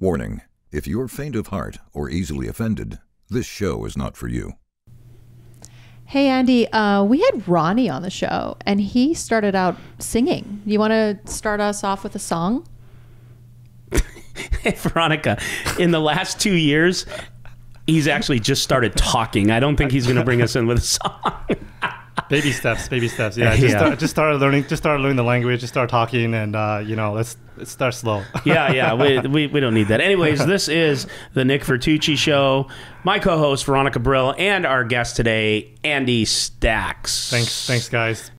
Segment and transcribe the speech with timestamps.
[0.00, 0.40] Warning
[0.72, 4.54] if you're faint of heart or easily offended, this show is not for you.
[6.06, 10.62] Hey, Andy, uh, we had Ronnie on the show and he started out singing.
[10.64, 12.66] You want to start us off with a song?
[14.62, 15.38] Hey, Veronica,
[15.78, 17.04] in the last two years,
[17.86, 19.50] he's actually just started talking.
[19.50, 21.44] I don't think he's going to bring us in with a song.
[22.30, 23.36] Baby steps, baby steps.
[23.36, 23.78] Yeah, just, Yeah.
[23.78, 26.94] Start, just started learning, just started learning the language, just start talking, and uh, you
[26.96, 28.22] know, let's let's start slow.
[28.44, 30.00] yeah, yeah, we, we, we don't need that.
[30.00, 32.68] Anyways, this is the Nick Vertucci Show.
[33.04, 37.30] My co host, Veronica Brill, and our guest today, Andy Stacks.
[37.30, 38.30] thanks, thanks, guys.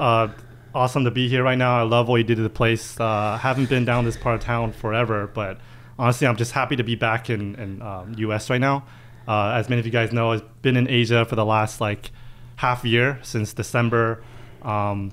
[0.00, 0.32] Uh,
[0.74, 1.78] awesome to be here right now.
[1.78, 2.98] I love what you did to the place.
[2.98, 5.58] Uh, haven't been down this part of town forever, but
[5.98, 8.50] honestly, I'm just happy to be back in, in um, U.S.
[8.50, 8.84] right now.
[9.26, 12.10] Uh, as many of you guys know, I've been in Asia for the last like
[12.56, 14.22] half year since December.
[14.62, 15.12] Um,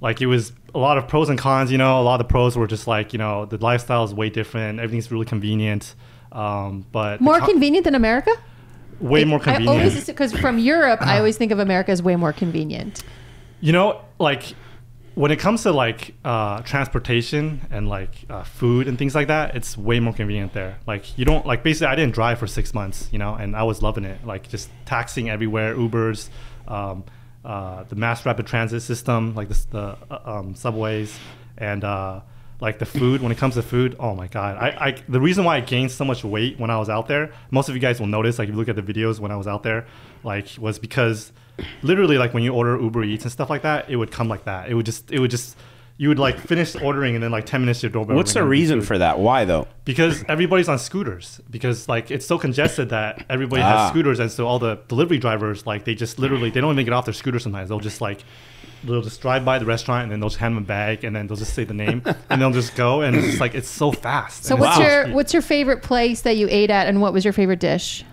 [0.00, 1.72] like it was a lot of pros and cons.
[1.72, 4.14] You know, a lot of the pros were just like you know the lifestyle is
[4.14, 4.78] way different.
[4.78, 5.94] Everything's really convenient.
[6.30, 8.30] Um, but More con- convenient than America?
[9.00, 10.06] way more convenient.
[10.06, 13.02] because from Europe, I always think of America as way more convenient.
[13.60, 14.54] You know, like
[15.18, 19.56] when it comes to like uh, transportation and like uh, food and things like that,
[19.56, 20.78] it's way more convenient there.
[20.86, 23.64] Like you don't like basically I didn't drive for six months, you know, and I
[23.64, 24.24] was loving it.
[24.24, 26.28] Like just taxing everywhere, Ubers,
[26.68, 27.02] um,
[27.44, 31.18] uh, the mass rapid transit system, like the, the uh, um, subways,
[31.56, 32.20] and uh,
[32.60, 33.20] like the food.
[33.20, 34.56] When it comes to food, oh my god!
[34.56, 37.32] I, I the reason why I gained so much weight when I was out there,
[37.50, 39.36] most of you guys will notice, like if you look at the videos when I
[39.36, 39.84] was out there,
[40.22, 41.32] like was because
[41.82, 44.44] literally like when you order Uber Eats and stuff like that, it would come like
[44.44, 44.68] that.
[44.68, 45.56] It would just it would just
[46.00, 48.14] you would like finish ordering and then like ten minutes your doorbell.
[48.14, 49.18] What's the reason for that?
[49.18, 49.66] Why, though?
[49.84, 51.40] Because everybody's on scooters.
[51.50, 53.78] Because like it's so congested that everybody Ah.
[53.78, 56.84] has scooters, and so all the delivery drivers like they just literally they don't even
[56.84, 57.68] get off their scooter sometimes.
[57.68, 58.22] They'll just like
[58.84, 61.16] they'll just drive by the restaurant and then they'll just hand them a bag and
[61.16, 62.00] then they'll just say the name
[62.30, 64.44] and they'll just go and it's just like it's so fast.
[64.44, 67.00] So And what's it's so your what's your favorite place that you ate at, and
[67.00, 68.04] what was your favorite dish?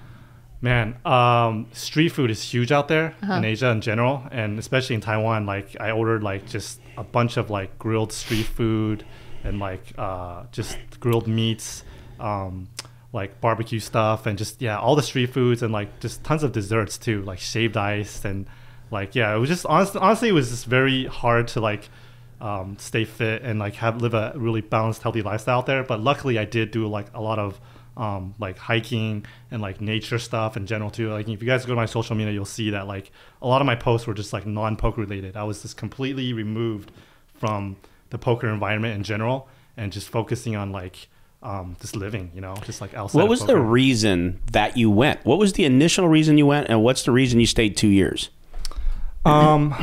[0.65, 3.33] Man, um, street food is huge out there Uh-huh.
[3.35, 5.45] in Asia in general, and especially in Taiwan.
[5.45, 9.05] Like, I ordered like just a bunch of like grilled street food
[9.43, 11.83] and like uh, just grilled meats,
[12.19, 12.67] um,
[13.13, 16.51] like barbecue stuff, and just yeah, all the street foods and like just tons of
[16.51, 18.47] desserts too, like shaved ice and
[18.89, 21.89] like yeah, it was just honestly, honestly, it was just very hard to like
[22.41, 25.83] um, stay fit and like have live a really balanced, healthy lifestyle out there.
[25.83, 27.59] But luckily, I did do like a lot of
[27.97, 31.09] um, like hiking and like nature stuff in general too.
[31.11, 33.11] Like if you guys go to my social media, you'll see that like
[33.41, 35.37] a lot of my posts were just like non-poker related.
[35.37, 36.91] I was just completely removed
[37.33, 37.77] from
[38.09, 39.47] the poker environment in general
[39.77, 41.07] and just focusing on like
[41.43, 43.19] um, just living, you know, just like outside.
[43.19, 45.23] What was the reason that you went?
[45.25, 48.29] What was the initial reason you went, and what's the reason you stayed two years?
[49.25, 49.73] Um,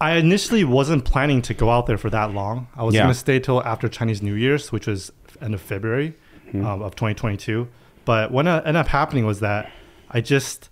[0.00, 2.68] I initially wasn't planning to go out there for that long.
[2.76, 3.02] I was Yeah.
[3.02, 6.14] going to stay till after Chinese New Year's, which was end of February
[6.54, 7.68] um, of 2022.
[8.04, 9.70] But what ended up happening was that
[10.10, 10.70] I just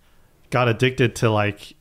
[0.50, 1.74] got addicted to like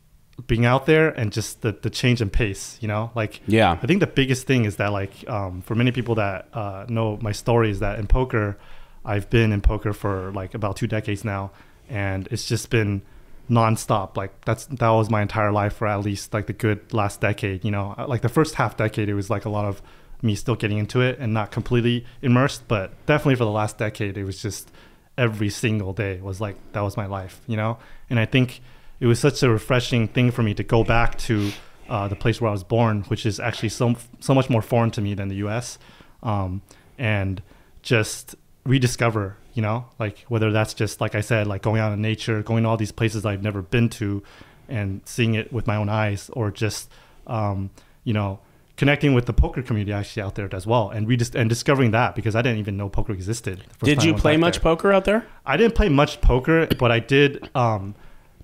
[0.48, 3.12] being out there and just the, the change in pace, you know?
[3.14, 3.78] Like, Yeah.
[3.82, 7.20] I think the biggest thing is that, like, um, for many people that uh, know
[7.22, 8.58] my story, is that in poker,
[9.06, 11.52] I've been in poker for like about two decades now,
[11.90, 13.02] and it's just been
[13.50, 14.16] nonstop.
[14.18, 17.64] Like that's that was my entire life for at least like the good last decade.
[17.66, 19.82] You know, Uh, like the first half decade, it was like a lot of
[20.24, 24.18] me still getting into it and not completely immersed, but definitely for the last decade,
[24.18, 24.72] it was just
[25.18, 27.42] every single day was like that was my life.
[27.48, 27.78] You know,
[28.10, 28.62] and I think
[29.00, 31.52] it was such a refreshing thing for me to go back to
[31.90, 34.92] uh, the place where I was born, which is actually so so much more foreign
[34.92, 35.78] to me than the U.S.
[36.22, 36.62] Um,
[36.98, 37.42] and
[37.82, 38.36] just
[38.66, 42.42] rediscover, you know, like whether that's just like I said, like going out in nature,
[42.42, 44.24] going to all these places I've never been to,
[44.70, 46.90] and seeing it with my own eyes, or just
[47.28, 47.70] um,
[48.04, 48.40] you know
[48.76, 51.92] connecting with the poker community actually out there as well, and we just and discovering
[51.92, 53.64] that because I didn't even know poker existed.
[53.84, 54.64] Did you play much there.
[54.64, 55.26] poker out there?
[55.46, 57.96] I didn't play much poker, but I did um,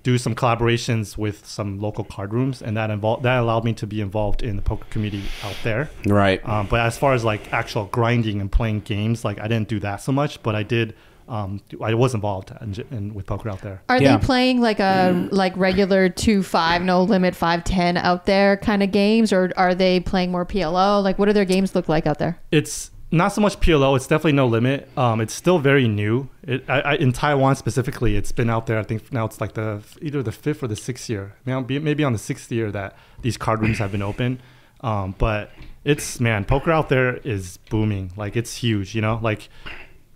[0.02, 3.86] do some collaborations with some local card rooms, and that involved that allowed me to
[3.86, 5.90] be involved in the poker community out there.
[6.06, 6.46] Right.
[6.48, 9.80] Um, but as far as like actual grinding and playing games, like I didn't do
[9.80, 10.94] that so much, but I did.
[11.30, 13.80] Um, I was involved in, in, with poker out there.
[13.88, 14.16] Are Yeah.
[14.16, 18.82] they playing like a like regular two five no limit five ten out there kind
[18.82, 21.02] of games, or are they playing more PLO?
[21.02, 22.38] Like, what do their games look like out there?
[22.50, 23.96] It's not so much PLO.
[23.96, 24.88] It's definitely no limit.
[24.96, 26.28] Um, it's still very new.
[26.42, 28.78] It, I, I, in Taiwan specifically, it's been out there.
[28.78, 31.34] I think now it's like the either the fifth or the sixth year.
[31.44, 34.40] Maybe maybe on the sixth year that these card rooms have been open.
[34.80, 35.50] Um, but
[35.84, 38.12] it's man, poker out there is booming.
[38.16, 38.94] Like it's huge.
[38.96, 39.48] You know, like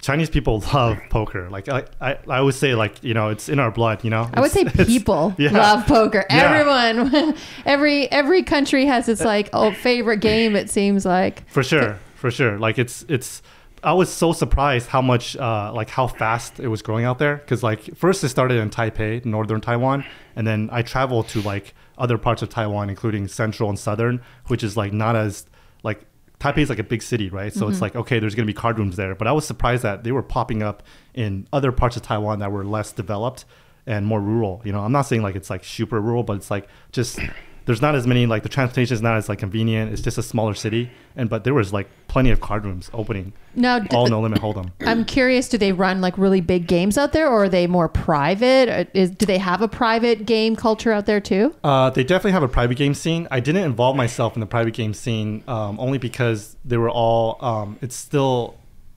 [0.05, 1.49] Chinese people love poker.
[1.51, 4.05] Like I, I, I always say, like you know, it's in our blood.
[4.05, 5.51] You know, I would say It's- it's- people yeah.
[5.53, 6.25] love poker.
[6.31, 6.43] Yeah.
[6.53, 7.35] Everyone,
[7.67, 10.55] every every country has its like oh favorite game.
[10.57, 12.59] It seems like for sure, for sure.
[12.59, 13.43] Like it's it's.
[13.83, 17.37] I was so surprised how much, uh, like how fast it was growing out there.
[17.37, 21.75] Because like first it started in Taipei, northern Taiwan, and then I traveled to like
[21.99, 25.45] other parts of Taiwan, including central and southern, which is like not as
[25.83, 26.01] like
[26.45, 27.55] Taipei is like a big city, right?
[27.55, 27.85] So it's mm-hmm.
[27.85, 29.15] like okay, there's gonna be card rooms there.
[29.15, 30.83] But I was surprised that they were popping up
[31.15, 33.47] in other parts of Taiwan that were less developed
[33.87, 34.61] and more rural.
[34.63, 37.19] You know, I'm not saying like it's like super rural, but it's like just
[37.67, 39.93] there's not as many like the transportation is not as like convenient.
[39.93, 43.33] It's just a smaller city, and but there was like plenty of card rooms opening.
[43.55, 43.81] now.
[43.93, 44.71] All no limit hold'em.
[44.87, 45.49] I'm curious.
[45.49, 48.91] Do they run like really big games out there, or are they more private?
[48.95, 51.55] Is do they have a private game culture out there too?
[51.65, 53.27] Uh, they definitely have a private game scene.
[53.31, 57.39] I didn't involve myself in the private game scene um, only because they were all.
[57.45, 58.57] Um, it's still,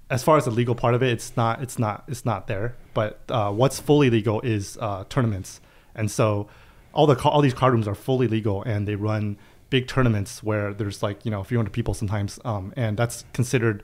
[0.09, 1.61] as far as the legal part of it, it's not.
[1.61, 2.03] It's not.
[2.07, 2.75] It's not there.
[2.93, 5.61] But uh, what's fully legal is uh, tournaments,
[5.95, 6.49] and so
[6.97, 9.37] all the all these card rooms are fully legal, and they run
[9.69, 13.23] big tournaments where there's like you know a few hundred people sometimes, um, and that's
[13.33, 13.83] considered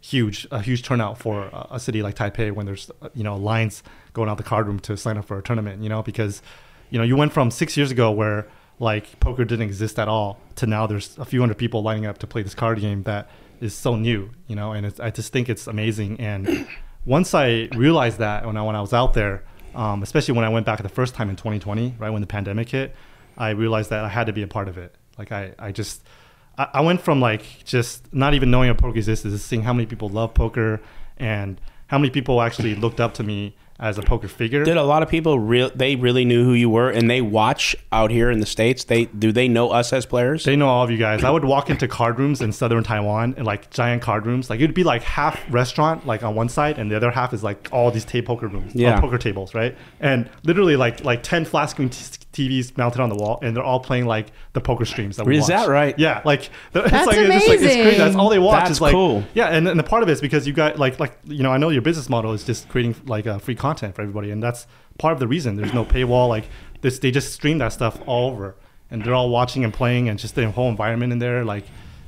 [0.00, 3.82] huge a huge turnout for a, city like Taipei when there's you know lines
[4.12, 6.40] going out the card room to sign up for a tournament you know because
[6.90, 8.46] you know you went from 6 years ago where
[8.78, 12.18] like poker didn't exist at all to now there's a few hundred people lining up
[12.18, 13.28] to play this card game that
[13.60, 16.20] is so new you know and I just think it's amazing.
[16.20, 16.68] And
[17.04, 19.42] once I realized that when I when I was out there
[19.78, 22.68] um, especially when I went back the first time in 2020 right when the pandemic
[22.70, 22.94] hit
[23.38, 24.94] I realized that I had to be a part of it.
[25.16, 26.02] Like I I just
[26.58, 29.72] I, I went from like just not even knowing what poker existed to seeing how
[29.72, 30.80] many people love poker
[31.16, 34.64] and how many people actually looked up to me as a poker figure.
[34.64, 35.70] Did a lot of people real?
[35.74, 38.84] They really knew who you were, and they watch out here in the states.
[38.84, 40.44] They do they know us as players?
[40.44, 41.22] They know all of you guys.
[41.22, 44.50] I would walk into card rooms in southern Taiwan and like giant card rooms.
[44.50, 47.44] Like it'd be like half restaurant, like on one side, and the other half is
[47.44, 48.96] like all these tape poker rooms, Yeah.
[48.96, 49.76] Uh, poker tables, right?
[50.00, 51.90] And literally like like ten t-
[52.38, 55.36] TVs mounted on the wall, and they're all playing like the poker streams that we
[55.36, 55.48] Is watch.
[55.48, 55.98] that right?
[55.98, 57.80] Yeah, like the- it's That's like it's, just, like, it's crazy.
[57.80, 57.98] amazing.
[57.98, 58.60] That's all they watch.
[58.60, 59.24] That's is like cool.
[59.34, 61.50] yeah, and, and the part of it is because you got like like you know
[61.52, 64.42] I know your business model is just creating like uh, free content for everybody, and
[64.42, 64.66] that's
[64.98, 65.56] part of the reason.
[65.56, 66.28] There's no paywall.
[66.28, 66.44] Like
[66.80, 68.54] this, they just stream that stuff all over,
[68.90, 71.64] and they're all watching and playing, and just the whole environment in there, like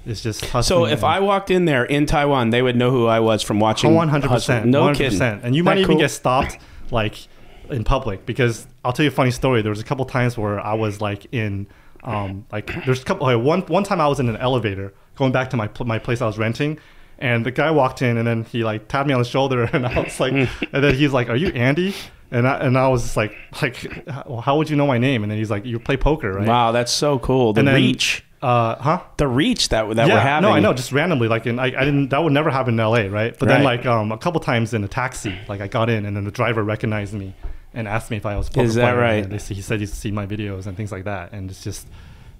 [0.07, 0.45] it's just.
[0.65, 3.43] So if and- I walked in there in Taiwan, they would know who I was
[3.43, 3.95] from watching.
[3.95, 4.55] one hundred Hustle.
[4.55, 5.41] percent, No one hundred kidding.
[5.43, 5.99] and you might even cool?
[6.01, 6.57] get stopped
[6.91, 7.27] like
[7.73, 9.63] in public because I'll tell you a funny story.
[9.63, 11.67] There was a couple times where I was like in,
[12.05, 13.27] um, like there's a couple.
[13.27, 16.21] Okay, one one time I was in an elevator going back to my my place
[16.23, 16.79] I was renting.
[17.23, 19.87] And the guy walked in, and then he like tapped me on the shoulder, and
[19.87, 20.33] I was like,
[20.73, 21.95] and then he's like, "Are you Andy?"
[22.31, 25.23] And I and I was just like, like, how how would you know my name?
[25.23, 27.53] And then he's like, "You play poker, right?" Wow, that's so cool.
[27.53, 29.01] The And then- reach, Uh, huh?
[29.19, 30.49] the reach that that we're having.
[30.49, 32.87] no, I know, just randomly, like, in, I, I didn't, that would never happen in
[32.87, 33.37] LA, right?
[33.39, 36.17] But then, like, um, a couple times in a taxi, like, I got in, and
[36.17, 37.35] then the driver recognized me
[37.75, 39.25] and asked me if I was a poker Is that player, right?
[39.25, 41.87] And they, he said he's seen my videos and things like that, and it's just,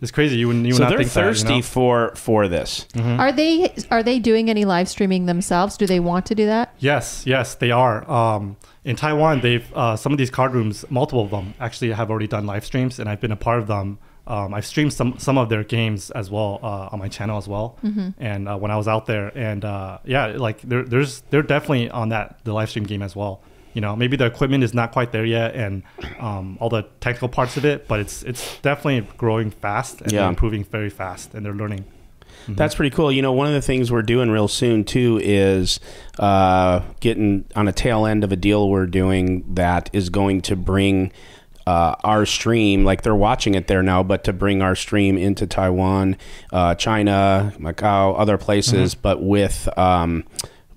[0.03, 0.37] it's crazy.
[0.37, 1.63] You wouldn't, you would So not they're think that, you thirsty know?
[1.63, 2.87] for for this.
[2.95, 3.21] Mm-hmm.
[3.21, 5.77] Are they are they doing any live streaming themselves?
[5.77, 6.75] Do they want to do that?
[6.79, 8.11] Yes, yes, they are.
[8.11, 12.11] Um, in Taiwan, they've uh, some of these card rooms, multiple of them actually have
[12.11, 13.99] already done live streams, and I've been a part of them.
[14.27, 17.49] Um, I've streamed some some of their games as well uh, on my channel as
[17.49, 17.77] well.
[18.19, 22.11] And uh, when I was out there, and uh, yeah, like there's they're definitely on
[22.11, 23.43] that the live stream game as well.
[23.73, 25.83] You know, maybe the equipment is not quite there yet, and
[26.19, 30.29] um, all the technical parts of it, but it's it's definitely growing fast and Yeah.
[30.29, 31.85] improving very fast, and they're learning.
[32.49, 33.13] That's pretty cool.
[33.13, 35.79] You know, one of the things we're doing real soon too is
[36.19, 40.57] uh, getting on a tail end of a deal we're doing that is going to
[40.57, 41.13] bring
[41.67, 45.47] uh, our stream, like they're watching it there now, but to bring our stream into
[45.47, 46.17] Taiwan,
[46.53, 49.69] uh, China, Macau, other places, but with.
[49.79, 50.25] Um,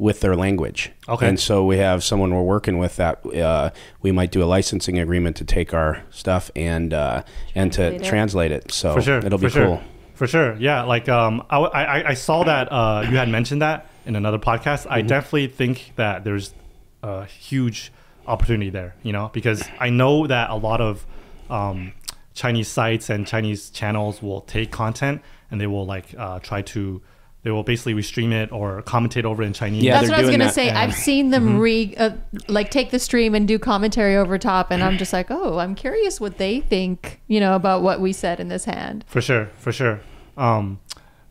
[0.04, 1.28] with their language, Okay.
[1.28, 3.70] and so we have someone we're working with that uh,
[4.02, 7.24] we might do a licensing agreement to take our stuff and uh,
[7.56, 8.10] and to Translate it.
[8.10, 8.72] translate it.
[8.72, 9.66] So for sure it'll be for sure.
[9.68, 9.82] cool.
[10.20, 13.80] for sure yeah like um I, I, I saw that uh you had mentioned that
[14.06, 14.94] in another podcast Mm-hmm.
[15.00, 16.54] i definitely think that there's
[17.02, 17.92] a huge
[18.28, 21.06] opportunity there you know because i know that a lot of
[21.50, 21.94] um
[22.42, 27.02] chinese sites and chinese channels will take content and they will like uh try to
[27.44, 30.22] they will basically restream it or commentate over it in chinese Yeah, That's what I
[30.22, 30.54] was doing gonna that.
[30.56, 30.70] say.
[30.70, 32.12] And- I've seen them re uh,
[32.48, 35.76] like take the stream and do commentary over top, and I'm just like, oh, I'm
[35.76, 39.04] curious what they think, you know, about what we said in this hand.
[39.08, 40.00] For sure, for sure.
[40.38, 40.80] Um,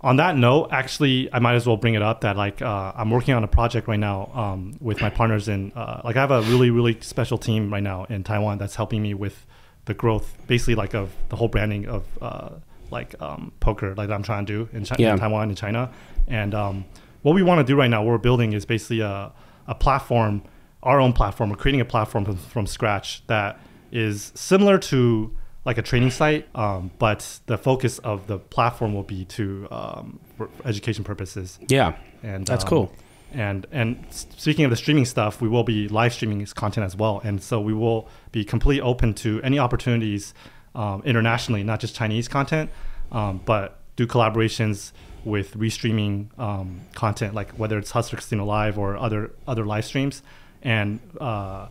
[0.03, 3.11] on that note, actually, I might as well bring it up that like uh, I'm
[3.11, 6.31] working on a project right now um, with my partners in uh, like I have
[6.33, 9.47] a really really special team right now in Taiwan that's helping me with
[9.85, 12.51] the growth, basically like of the whole branding of uh,
[12.93, 15.13] like um, poker like I'm trying to do in, Chi- Yeah.
[15.15, 15.91] in Taiwan and China.
[16.29, 16.85] And um,
[17.23, 19.33] what we want to do right now, what we're building is basically a,
[19.67, 20.43] a platform,
[20.83, 21.51] our own platform.
[21.51, 23.59] We're creating a platform from, from scratch that
[23.91, 29.05] is similar to like a training site, um, but the focus of the platform will
[29.05, 31.59] be to um, for education purposes.
[31.69, 31.97] Yeah.
[32.23, 32.93] And That's um, cool.
[33.35, 36.95] And and speaking of the streaming stuff, we will be live streaming this content as
[36.95, 40.35] well, and so we will be completely open to any opportunities
[40.75, 42.71] um, internationally, not just Chinese content,
[43.11, 44.93] um, but do collaborations
[45.25, 50.23] with restreaming um, content, like whether it's Hustler Casino Live or other other live streams,
[50.63, 51.69] and uh,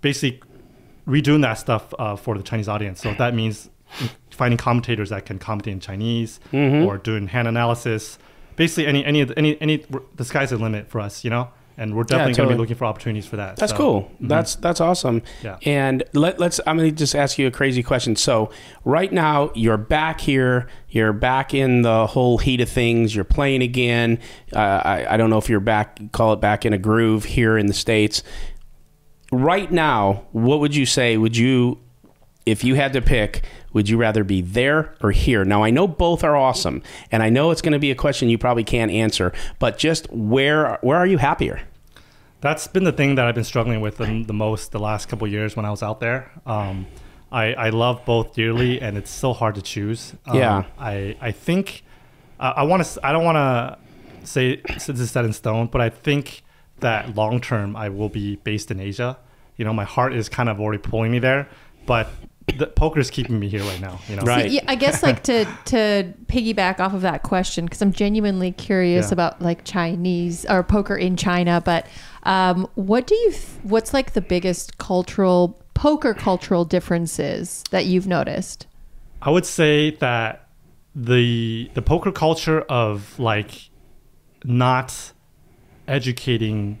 [0.00, 0.40] basically
[1.06, 3.00] redoing that stuff uh, for the Chinese audience.
[3.00, 3.68] So that means
[4.30, 6.86] finding commentators that can commentate in Chinese Mm-hmm.
[6.86, 8.18] or doing hand analysis.
[8.56, 9.84] Basically, any any any any
[10.16, 11.48] the sky's the limit for us, you know.
[11.80, 13.56] And we're definitely going to be looking for opportunities for that.
[13.56, 14.10] That's So, cool.
[14.22, 14.28] mhm.
[14.28, 15.22] That's that's awesome.
[15.42, 15.56] Yeah.
[15.64, 16.60] And let, let's.
[16.66, 18.16] I'm going to just ask you a crazy question.
[18.16, 18.50] So
[18.84, 20.68] right now you're back here.
[20.90, 23.14] You're back in the whole heat of things.
[23.14, 24.18] You're playing again.
[24.54, 25.98] Uh, I, I don't know if you're back.
[26.12, 28.22] Call it back in a groove here in the states.
[29.32, 31.16] Right now, what would you say?
[31.16, 31.78] Would you,
[32.44, 35.44] if you had to pick, would you rather be there or here?
[35.44, 38.28] Now I know both are awesome, and I know it's going to be a question
[38.28, 39.32] you probably can't answer.
[39.58, 41.62] But just where where are you happier?
[42.40, 45.26] That's been the thing that I've been struggling with the, the most the last couple
[45.26, 46.30] of years when I was out there.
[46.46, 46.86] Um,
[47.30, 50.14] I, I love both dearly, and it's so hard to choose.
[50.26, 50.64] Um, Yeah.
[50.78, 51.84] I I think
[52.38, 53.06] I, I want to.
[53.06, 53.78] I don't want to
[54.26, 56.42] say since it's set in stone, but I think
[56.80, 59.18] that long term I will be based in Asia.
[59.56, 61.46] You know, my heart is kind of already pulling me there,
[61.86, 62.08] but
[62.58, 64.00] the poker is keeping me here right now.
[64.08, 64.50] You know, Right.
[64.50, 69.08] Yeah, I guess like to to piggyback off of that question because I'm genuinely curious
[69.08, 69.12] Yeah.
[69.14, 71.62] about like Chinese or poker in China.
[71.64, 71.86] But
[72.24, 73.30] um, what do you?
[73.32, 78.66] Th- what's like the biggest cultural poker cultural differences that you've noticed?
[79.22, 80.48] I would say that
[80.94, 83.70] the the poker culture of like
[84.44, 85.12] not
[85.88, 86.80] educating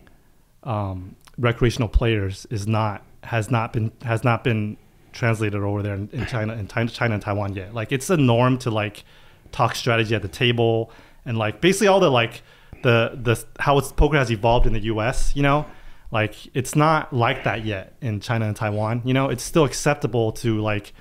[0.64, 4.76] um, recreational players is not has not been has not been
[5.12, 7.74] translated over there in, in China in China, China and Taiwan yet.
[7.74, 9.04] Like it's a norm to like
[9.52, 10.90] talk strategy at the table
[11.24, 12.42] and like basically all the like
[12.82, 15.34] the the how it's poker has evolved in the U.S.
[15.34, 15.66] You know,
[16.10, 19.02] like it's not like that yet in China and Taiwan.
[19.04, 20.92] You know, it's still acceptable to like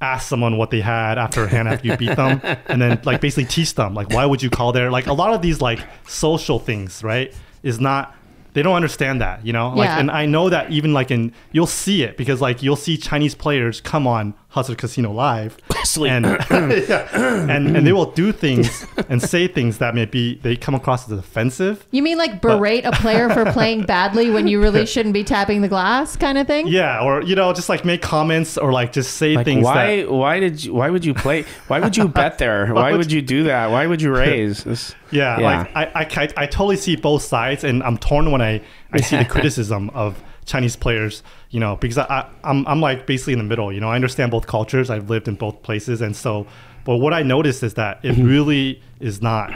[0.00, 3.20] ask someone what they had after a hand after you beat them and then like
[3.20, 5.78] basically teach them like why would you call there like a lot of these like
[6.06, 8.14] social things right is not
[8.54, 9.98] they don't understand that you know like Yeah.
[10.00, 13.34] and i know that even like in you'll see it because like you'll see chinese
[13.34, 16.10] players come on hustler casino live Sleep.
[16.12, 16.24] and
[16.88, 17.08] yeah,
[17.50, 21.10] and and they will do things and say things that may be they come across
[21.10, 25.12] as offensive You mean like berate a player for playing badly when you really shouldn't
[25.12, 26.68] be tapping the glass, kind of thing?
[26.68, 29.96] yeah or you know just like make comments or like just say Like things why
[30.02, 32.98] that why did you why would you play why would you bet there why would
[32.98, 35.58] would you do that why would you raise this Yeah, Yeah.
[35.58, 39.00] like I, I, I, I totally see both sides, and I'm torn when I, I
[39.00, 43.32] see the criticism of Chinese players, you know, because I, I, I'm, I'm like basically
[43.32, 46.14] in the middle, you know, I understand both cultures, I've lived in both places, and
[46.14, 46.46] so,
[46.84, 48.24] but what I noticed is that it Mm-hmm.
[48.28, 49.52] really is not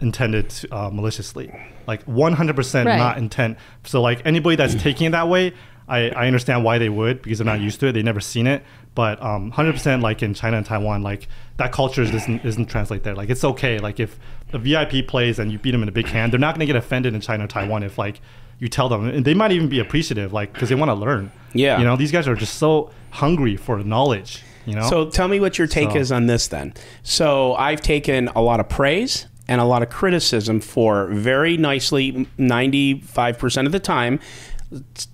[0.00, 1.52] intended to, uh, maliciously,
[1.86, 2.96] like 100% Right.
[2.98, 3.58] not intent.
[3.84, 4.80] So, like anybody that's Mm.
[4.80, 5.52] taking it that way,
[5.88, 8.46] I, I understand why they would because they're not used to it, they've never seen
[8.46, 8.62] it.
[8.94, 13.14] But um, 100% like in China and Taiwan, like that culture doesn't doesn't translate there.
[13.14, 13.78] Like it's okay.
[13.78, 14.18] Like if
[14.52, 16.66] a VIP plays and you beat them in a big hand, they're not going to
[16.66, 18.20] get offended in China or Taiwan if like
[18.58, 21.30] you tell them, and they might even be appreciative, like because they want to learn.
[21.54, 21.78] Yeah.
[21.78, 24.42] you know, these guys are just so hungry for knowledge.
[24.66, 26.74] You know, So tell me what your take So- is on this then.
[27.02, 32.26] So I've taken a lot of praise and a lot of criticism for very nicely
[32.38, 34.20] 95% of the time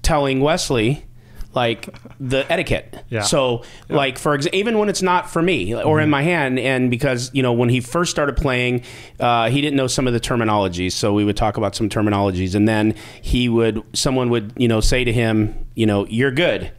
[0.03, 1.05] telling Wesley
[1.55, 3.05] like the etiquette.
[3.09, 3.23] Yeah.
[3.23, 6.91] So like for example, even when it's not for me or in my hand and
[6.91, 8.83] because you know when he first started playing
[9.21, 12.55] uh, he didn't know some of the terminologies so we would talk about some terminologies
[12.55, 16.73] and then he would someone would you know say to him you know you're good.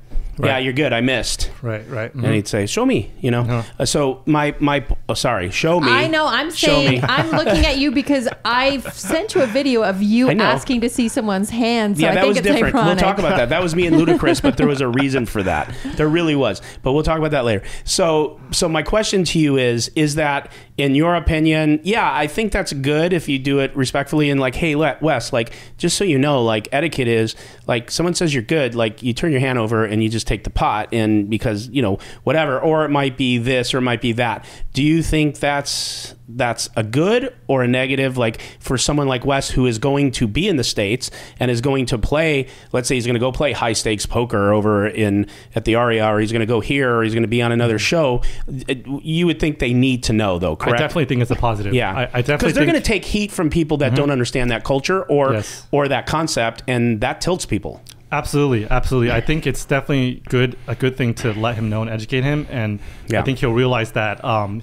[0.44, 0.92] Yeah, you're good.
[0.94, 2.14] I missed right, right.
[2.14, 3.42] and he'd say, "Show me," you know.
[3.42, 3.64] Uh-huh.
[3.80, 5.92] Uh, so my my oh, sorry, show me.
[5.92, 6.26] I know.
[6.28, 7.02] I'm saying.
[7.04, 11.08] I'm looking at you because I've sent you a video of you asking to see
[11.08, 12.00] someone's hands.
[12.00, 12.76] So yeah, I that think was it's different.
[12.76, 13.02] ironic.
[13.02, 13.50] We'll talk about that.
[13.50, 15.74] That was me and Ludacris, but there was a reason for that.
[15.96, 16.62] There really was.
[16.84, 17.64] But we'll talk about that later.
[17.86, 22.52] So, so my question to you is: Is that, in your opinion, yeah, I think
[22.52, 26.04] that's good if you do it respectfully and like, hey, let Wes, like, just so
[26.04, 27.36] you know, like etiquette is
[27.68, 30.28] like someone says you're good, like you turn your hand over and you just just
[30.28, 33.82] take the pot and because you know whatever, or it might be this or it
[33.82, 34.46] might be that.
[34.74, 38.18] Do you think that's that's a good or a negative?
[38.18, 41.62] Like for someone like Wes who is going to be in the states and is
[41.62, 45.28] going to play, let's say he's going to go play high stakes poker over in
[45.54, 47.52] at the Aria, or he's going to go here, or he's going to be on
[47.52, 48.22] another show.
[48.48, 50.80] You would think they need to know though, correct?
[50.80, 51.74] I definitely think it's a positive.
[51.74, 53.96] Yeah, I, I definitely because they're going to take heat from people that mm-hmm.
[53.96, 55.68] don't understand that culture or Yes.
[55.72, 57.82] or that concept, and that tilts people.
[58.16, 59.12] Absolutely, absolutely.
[59.12, 62.48] I think it's definitely good a good thing to let him know and educate him,
[62.50, 63.20] and Yeah.
[63.20, 64.62] I think he'll realize that um,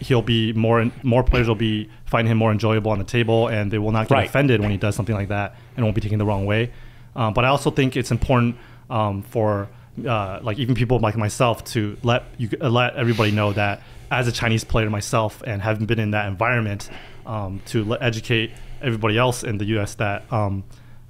[0.00, 3.70] he'll be more more players will be finding him more enjoyable on the table, and
[3.70, 4.26] they will not get Right.
[4.28, 6.70] offended when he does something like that, and won't be taken the wrong way.
[7.14, 8.56] Um, but I also think it's important
[8.88, 9.68] um, for
[10.06, 14.26] uh, like even people like myself to let you uh, let everybody know that as
[14.28, 16.88] a Chinese player myself and having been in that environment,
[17.26, 19.94] um, to let, educate everybody else in the U.S.
[19.96, 20.22] that.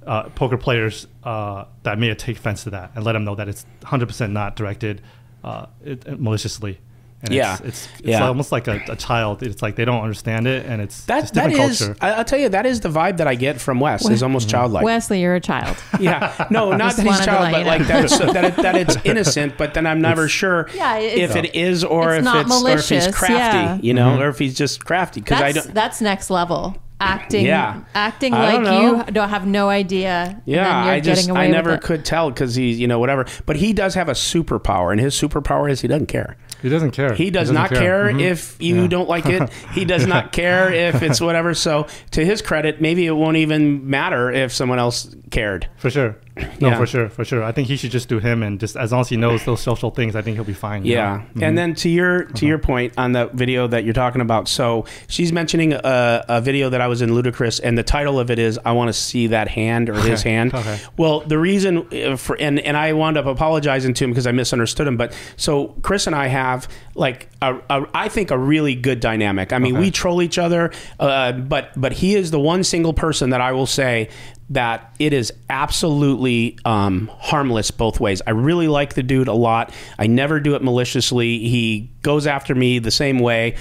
[0.07, 3.47] Uh, poker players uh, that may take offense to that and let them know that
[3.49, 5.01] it's 100% not directed
[5.43, 6.79] uh, it, maliciously.
[7.21, 7.55] And Yeah.
[7.55, 8.25] it's, it's, it's Yeah.
[8.25, 9.43] almost like a, a child.
[9.43, 11.97] It's like they don't understand it, and it's That it's different is, culture.
[11.99, 14.09] I, I'll tell you, that is the vibe that I get from Wes.
[14.09, 14.85] Is almost childlike.
[14.85, 15.75] Wesley, you're a child.
[15.99, 17.87] Yeah, no, not that he's wanted child, but you like know.
[17.87, 19.57] that's that, it, that it's innocent.
[19.57, 22.69] But then I'm never sure Yeah, if it is or it's if not it's or
[22.69, 23.77] if he's crafty, yeah.
[23.81, 24.21] you know, Mm-hmm.
[24.21, 25.19] or if he's just crafty.
[25.19, 25.73] Because I don't.
[25.73, 26.77] that's next level.
[27.01, 27.81] Acting, Yeah.
[27.95, 30.41] acting I like don't you don't have no idea.
[30.45, 33.25] Yeah, I just getting away I never could tell because he's you know whatever.
[33.45, 36.35] But he does have a superpower, and his superpower is he doesn't care.
[36.61, 37.13] He doesn't care.
[37.13, 38.21] He does doesn't not care, Mhm.
[38.21, 38.87] if you Yeah.
[38.87, 39.49] don't like it.
[39.73, 41.53] He does not care if it's whatever.
[41.53, 45.67] So to his credit, maybe it won't even matter if someone else cared.
[45.77, 46.15] for sure.
[46.61, 46.77] No, Yeah.
[46.77, 47.43] for sure, for sure.
[47.43, 49.59] I think he should just do him, and just as long as he knows those
[49.59, 50.85] social things, I think he'll be fine.
[50.85, 51.21] Yeah?
[51.35, 51.43] Mhm.
[51.43, 54.85] and then to your to your point on the video that you're talking about, so
[55.07, 58.39] she's mentioning a, a video that I was in Ludacris, and the title of it
[58.39, 60.77] is "I want to see that hand or his hand." okay.
[60.97, 64.31] Well, the reason uh, for and and I wound up apologizing to him because I
[64.31, 64.95] misunderstood him.
[64.95, 66.48] But so Chris and I have
[66.95, 69.53] like a, a I think a really good dynamic.
[69.53, 69.81] I mean, Okay.
[69.85, 73.51] we troll each other, uh, but but he is the one single person that I
[73.51, 74.09] will say
[74.51, 78.21] that it is absolutely um, harmless both ways.
[78.25, 79.71] I really like the dude a lot.
[79.99, 81.37] I never do it maliciously.
[81.47, 83.55] He goes after me the same way,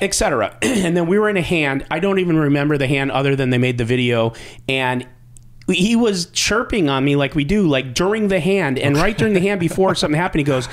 [0.00, 0.56] etc.
[0.62, 1.86] and then we were in a hand.
[1.90, 4.32] I don't even remember the hand other than they made the video
[4.68, 5.06] and
[5.66, 9.32] he was chirping on me like we do like during the hand and right during
[9.32, 10.68] the hand before something happened he goes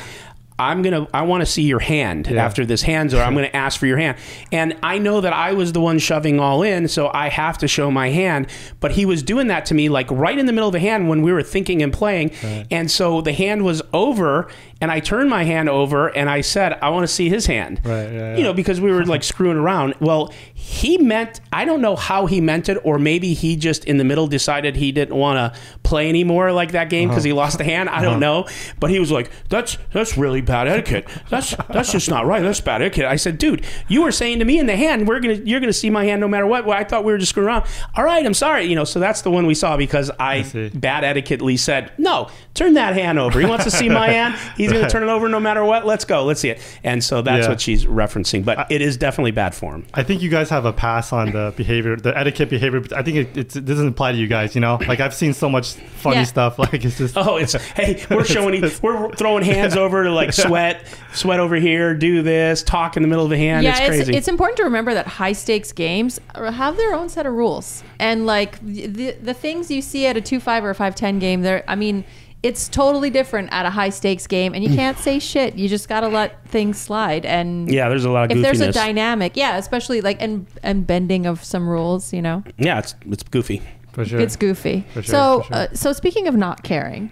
[0.61, 1.07] I'm gonna.
[1.11, 2.45] I want to see your hand Yeah.
[2.45, 3.23] after this hand's over.
[3.23, 4.17] I'm gonna ask for your hand,
[4.51, 7.67] and I know that I was the one shoving all in, so I have to
[7.67, 8.45] show my hand.
[8.79, 11.09] But he was doing that to me, like right in the middle of the hand
[11.09, 12.31] when we were thinking and playing,
[12.69, 16.77] and so the hand was over, and I turned my hand over, and I said,
[16.79, 19.57] "I want to see his hand." Right, yeah, You know, because we were like screwing
[19.57, 19.95] around.
[19.99, 21.41] Well, he meant.
[21.51, 24.75] I don't know how he meant it, or maybe he just in the middle decided
[24.75, 27.15] he didn't want to play anymore like that game uh-huh.
[27.15, 27.89] because he lost the hand.
[27.89, 28.43] I don't uh-huh.
[28.43, 28.47] know,
[28.79, 31.07] but he was like, "That's that's really bad etiquette.
[31.29, 32.41] That's that's just not right.
[32.41, 35.19] That's bad etiquette." I said, "Dude, you were saying to me in the hand, we're
[35.19, 36.65] gonna you're gonna see my hand no matter what.
[36.65, 37.65] Well, I thought we were just screwing around.
[37.95, 38.65] All right, I'm sorry.
[38.65, 40.69] You know, so that's the one we saw because I, see.
[40.69, 43.39] bad etiquetely said, "No, turn that hand over.
[43.39, 44.35] He wants to see my hand.
[44.57, 45.85] He's gonna turn it over no matter what.
[45.85, 46.23] Let's go.
[46.25, 47.49] Let's see it." And so that's Yeah.
[47.49, 49.85] what she's referencing, but it is definitely bad form.
[49.93, 52.81] I think you guys have a pass on the behavior, the etiquette behavior.
[52.95, 54.55] I think it, it's, it doesn't apply to you guys.
[54.55, 56.23] You know, like I've seen so much funny Yeah.
[56.23, 56.59] stuff.
[56.59, 60.85] Like it's just Oh, it's hey, we're showing, we're throwing hands over to like sweat,
[61.13, 63.63] sweat over here, do this, talk in the middle of the hand.
[63.63, 64.15] yeah, it's it's, crazy.
[64.15, 68.25] it's important to remember that high stakes games have their own set of rules, and
[68.25, 71.41] like the the things you see at a two five or a five ten game,
[71.41, 71.63] there.
[71.67, 72.03] I mean,
[72.43, 75.55] it's totally different at a high stakes game, and you can't say shit.
[75.55, 77.25] You just gotta let things slide.
[77.25, 78.41] And yeah, there's a lot of if goofiness.
[78.41, 82.79] there's a dynamic, yeah, especially like and and bending of some rules, you know, yeah,
[82.79, 83.61] it's it's goofy.
[83.91, 84.19] for sure.
[84.19, 84.85] it's goofy.
[84.93, 85.55] For sure, so for sure.
[85.55, 87.11] uh, so speaking of not caring,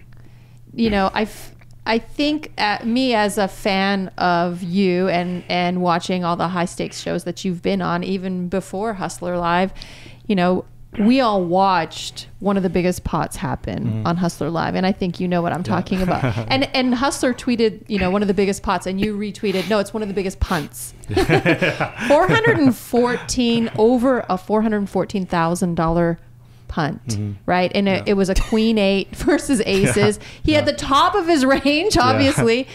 [0.74, 1.28] you know, I.
[1.86, 6.66] I think at me as a fan of you and and watching all the high
[6.66, 9.74] stakes shows that you've been on, even before Hustler Live,
[10.28, 10.66] you know,
[11.00, 14.08] we all watched one of the biggest pots happen Mm-hmm.
[14.08, 16.24] on Hustler Live, and I think you know what I'm talking about.
[16.50, 19.80] and and Hustler tweeted, you know, one of the biggest pots, and you retweeted, no,
[19.80, 20.94] it's one of the biggest punts.
[22.08, 26.20] 414 over a 414 thousand dollar
[26.70, 27.32] punt, Mm-hmm.
[27.46, 27.70] right?
[27.76, 30.20] And it, it was a queen eight versus aces.
[30.44, 32.68] He had the top of his range, obviously.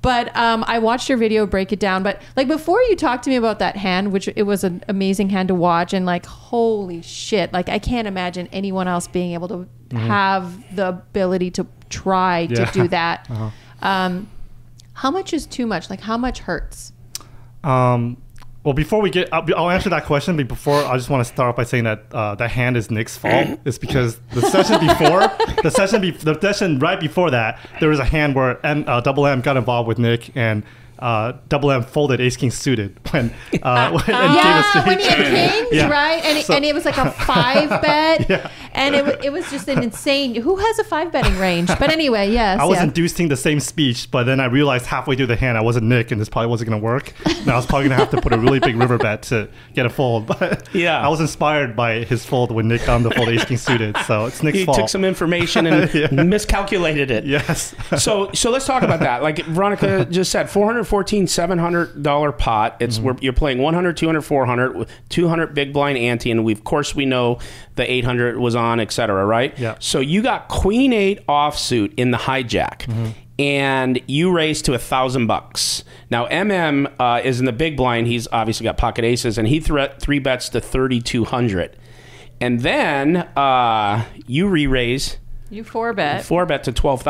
[0.00, 2.02] But um, I watched your video break it down.
[2.02, 5.28] But like before you talked to me about that hand, which it was an amazing
[5.30, 9.46] hand to watch, and like holy shit, like I can't imagine anyone else being able
[9.48, 12.78] to have the ability to try to Mm-hmm.
[12.78, 12.82] Yeah.
[12.84, 13.30] do that.
[13.80, 14.28] Um,
[14.94, 15.88] how much is too much?
[15.88, 16.92] Like how much hurts?
[17.62, 18.16] Um,
[18.64, 20.36] Well, before we get, I'll, I'll answer that question.
[20.36, 22.90] But before, I just want to start off by saying that uh, that hand is
[22.92, 23.58] Nick's fault.
[23.64, 25.20] it's because the session before,
[25.62, 29.00] the session, be, the session right before that, there was a hand where M, uh,
[29.00, 30.62] Double M got involved with Nick and.
[30.98, 34.98] Uh, Double M folded Ace King suited when, uh, when and gave us Yeah, when
[35.00, 35.16] he had
[35.58, 35.88] kings, Yeah.
[35.90, 36.24] right?
[36.24, 38.48] And it, So- and it was like a five bet, Yeah.
[38.72, 40.34] And it, it was just an insane.
[40.34, 41.68] Who has a five betting range?
[41.78, 42.84] But anyway, yes, I was yeah.
[42.84, 46.10] inducing the same speech, but then I realized halfway through the hand I wasn't Nick,
[46.10, 47.12] and this probably wasn't going to work.
[47.26, 49.48] And I was probably going to have to put a really big river bet to
[49.74, 50.26] get a fold.
[50.26, 51.00] But Yeah.
[51.04, 53.96] I was inspired by his fold when Nick got the fold Ace King suited.
[54.06, 54.78] So it's Nick's He fault.
[54.78, 56.08] took some information and Yeah.
[56.10, 57.24] miscalculated it.
[57.24, 57.74] yes.
[57.98, 59.22] so so let's talk about that.
[59.22, 62.76] Like Veronica just said, 414 700 dollar pot.
[62.80, 63.04] It's Mm-hmm.
[63.06, 67.04] where you're playing 100, 200, 400 200 big blind ante, and we of course we
[67.06, 67.38] know
[67.76, 69.24] the 800 was on, etc.
[69.24, 69.56] Right?
[69.58, 69.76] Yeah.
[69.78, 72.80] So you got Queen Eight offsuit in the hijack.
[72.80, 73.10] Mm-hmm.
[73.38, 75.84] And you raised to a thousand bucks.
[76.10, 78.06] Now MM uh, is in the big blind.
[78.06, 81.76] He's obviously got pocket aces, and he thre- three bets to thirty two hundred.
[82.40, 85.18] And then uh, you re-raise
[85.52, 87.02] you four bet, four bet to twelve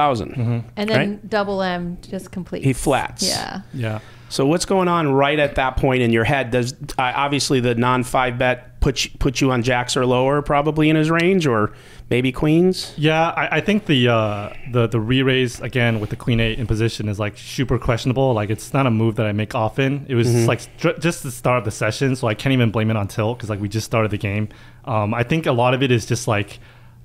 [0.76, 1.30] and then right.
[1.30, 2.64] double M just complete.
[2.64, 3.22] He flats.
[3.22, 3.62] Yeah.
[3.72, 4.00] Yeah.
[4.32, 6.50] So what's going on right at that point in your head?
[6.52, 10.40] Does uh, obviously the non five bet put you, put you on jacks or lower,
[10.40, 11.74] probably in his range, or
[12.08, 12.94] maybe queens?
[12.96, 16.66] Yeah, I, I think the uh, the the re-raise again with the queen eight in
[16.66, 18.32] position is like super questionable.
[18.32, 20.06] Like it's not a move that I make often.
[20.08, 20.46] It was Mm-hmm.
[20.46, 20.48] just
[20.80, 23.36] like just the start of the session, so I can't even blame it on tilt
[23.36, 24.48] because like we just started the game.
[24.86, 26.58] Um, I think a lot of it is just like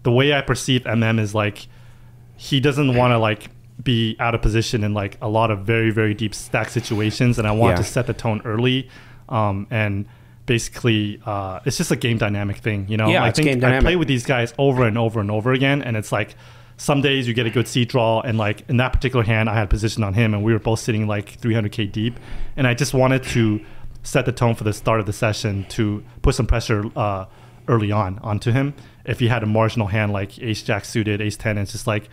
[0.03, 1.67] the way I perceive MM is like
[2.37, 3.49] he doesn't want to like
[3.83, 7.47] be out of position in like a lot of very very deep stack situations, and
[7.47, 7.77] I want Yeah.
[7.77, 8.89] to set the tone early.
[9.29, 10.05] Um, and
[10.45, 13.09] basically, uh, it's just a game dynamic thing, you know.
[13.09, 15.81] Yeah, I it's think I play with these guys over and over and over again,
[15.81, 16.35] and it's like
[16.77, 19.55] some days you get a good seed draw, and like in that particular hand, I
[19.55, 22.19] had position on him, and we were both sitting like 300k deep,
[22.55, 23.59] and I just wanted to
[24.03, 27.25] set the tone for the start of the session to put some pressure uh,
[27.67, 28.73] early on onto him.
[29.05, 32.09] If he had a marginal hand like Ace Jack suited, Ace Ten, it's just like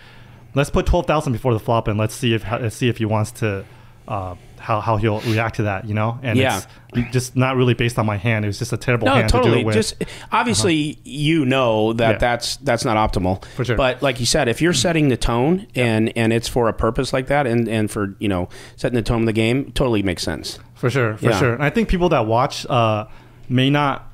[0.54, 3.30] let's put 12,000 before the flop, and let's see if let's see if he wants
[3.32, 3.64] to.
[4.06, 6.62] Uh, how, how he'll react to that, you know, and Yeah.
[6.94, 8.46] it's just not really based on my hand.
[8.46, 9.60] It was just a terrible No, hand to do totally.
[9.60, 9.74] it with.
[9.74, 12.18] Just obviously, you know that Yeah.
[12.18, 13.44] that's that's not optimal.
[13.56, 13.76] For sure.
[13.76, 17.12] But like you said, if you're setting the tone and and it's for a purpose
[17.12, 20.22] like that, and and for you know setting the tone of the game, totally makes
[20.22, 20.58] sense.
[20.74, 21.38] For sure, for Yeah.
[21.38, 21.52] sure.
[21.54, 23.04] And I think people that watch uh,
[23.48, 24.10] may not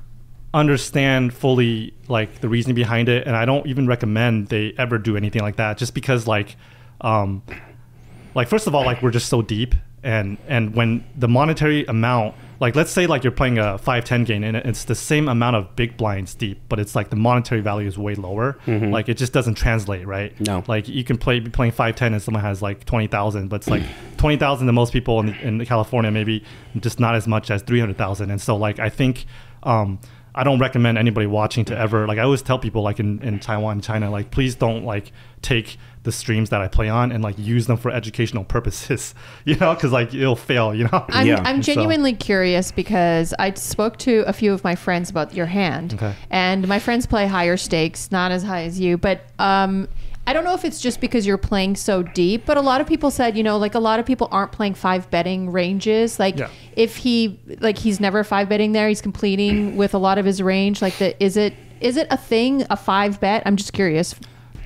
[0.52, 5.16] understand fully like the reasoning behind it, and I don't even recommend they ever do
[5.16, 6.56] anything like that, just because like,
[7.00, 7.42] um,
[8.34, 12.34] like first of all, like we're just so deep, and and when the monetary amount,
[12.58, 15.54] like let's say like you're playing a five ten game, and it's the same amount
[15.54, 18.58] of big blinds deep, but it's like the monetary value is way lower.
[18.90, 20.38] Like it just doesn't translate, right?
[20.40, 20.64] No.
[20.66, 23.56] Like you can play be playing five ten and someone has like twenty thousand, but
[23.56, 23.82] it's like
[24.16, 26.42] twenty thousand to most people in, in California, maybe
[26.80, 28.30] just not as much as three hundred thousand.
[28.32, 29.26] And so like I think
[29.62, 30.00] um,
[30.34, 33.38] I don't recommend anybody watching to ever like I always tell people like in, in
[33.40, 35.12] Taiwan, China, like please don't like
[35.42, 39.14] take the streams that I play on and like use them for educational purposes,
[39.44, 41.04] you know, because like it'll fail, you know.
[41.08, 41.42] I'm, Yeah.
[41.44, 45.46] I'm So- genuinely curious because I spoke to a few of my friends about your
[45.46, 46.14] hand, Okay.
[46.30, 49.88] and my friends play higher stakes, not as high as you, but um,
[50.26, 52.86] I don't know if it's just because you're playing so deep, but a lot of
[52.86, 56.18] people said, you know, like a lot of people aren't playing five betting ranges.
[56.20, 56.48] Like Yeah.
[56.76, 60.40] if he, like he's never five betting there, he's completing with a lot of his
[60.40, 60.82] range.
[60.82, 63.42] Like the, is it, is it a thing, a five bet?
[63.46, 64.14] I'm just curious.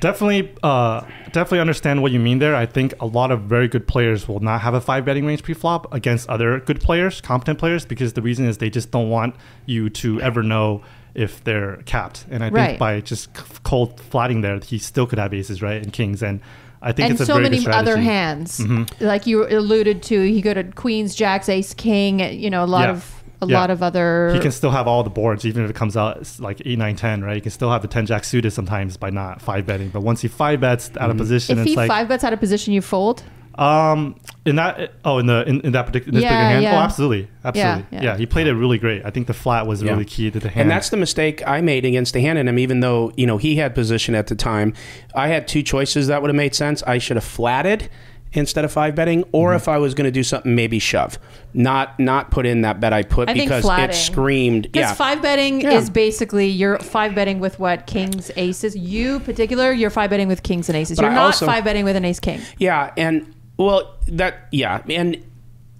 [0.01, 1.01] definitely uh
[1.33, 4.40] definitely understand what you mean there i think a lot of very good players will
[4.40, 8.21] not have a five betting range pre-flop against other good players competent players because the
[8.21, 9.35] reason is they just don't want
[9.67, 10.83] you to ever know
[11.14, 15.33] if they're capped and i think by just cold flatting there he still could have
[15.33, 16.40] aces right and kings and
[16.83, 19.05] i think and it's a so very many other hands, Mm-hmm.
[19.05, 22.20] like you alluded to, he go to queens, jacks, ace, king.
[22.20, 22.90] You know, a lot Yeah.
[22.90, 23.59] of a Yeah.
[23.61, 24.31] lot of other.
[24.35, 26.96] he can still have all the boards even if it comes out like 8 9
[26.96, 29.88] 10 right he can still have the 10 jack suited sometimes by not five betting
[29.90, 32.40] but once he five bets out of position if he like five bets out of
[32.40, 33.22] position, you fold.
[33.59, 36.62] Um, in that oh, in the in, in that particular this Yeah, bigger hand.
[36.64, 36.75] yeah.
[36.75, 37.87] Oh, absolutely, absolutely.
[37.93, 38.17] Yeah, Yeah, yeah.
[38.17, 39.05] he played it really great.
[39.05, 39.93] I think the flat was Yeah.
[39.93, 40.62] really key to the hand.
[40.62, 43.38] And that's the mistake I made against the hand in him, even though, you know,
[43.38, 44.75] he had position at the time.
[45.14, 46.83] I had two choices that would have made sense.
[46.87, 47.88] I should have flatted
[48.37, 49.57] instead of five betting, or Mm-hmm.
[49.59, 51.21] if I was going to do something, maybe shove.
[51.55, 53.90] Not not put in that bet I put I because flatting.
[53.90, 54.69] it screamed.
[54.75, 54.93] Yeah.
[54.93, 55.75] five betting Yeah.
[55.75, 58.75] is basically you're five betting with what kings, aces.
[58.77, 60.97] You particular, you're five betting with kings and aces.
[60.97, 62.40] But you're I not also- five betting with an ace king.
[62.59, 63.25] Yeah, and
[63.57, 65.23] well, that yeah, and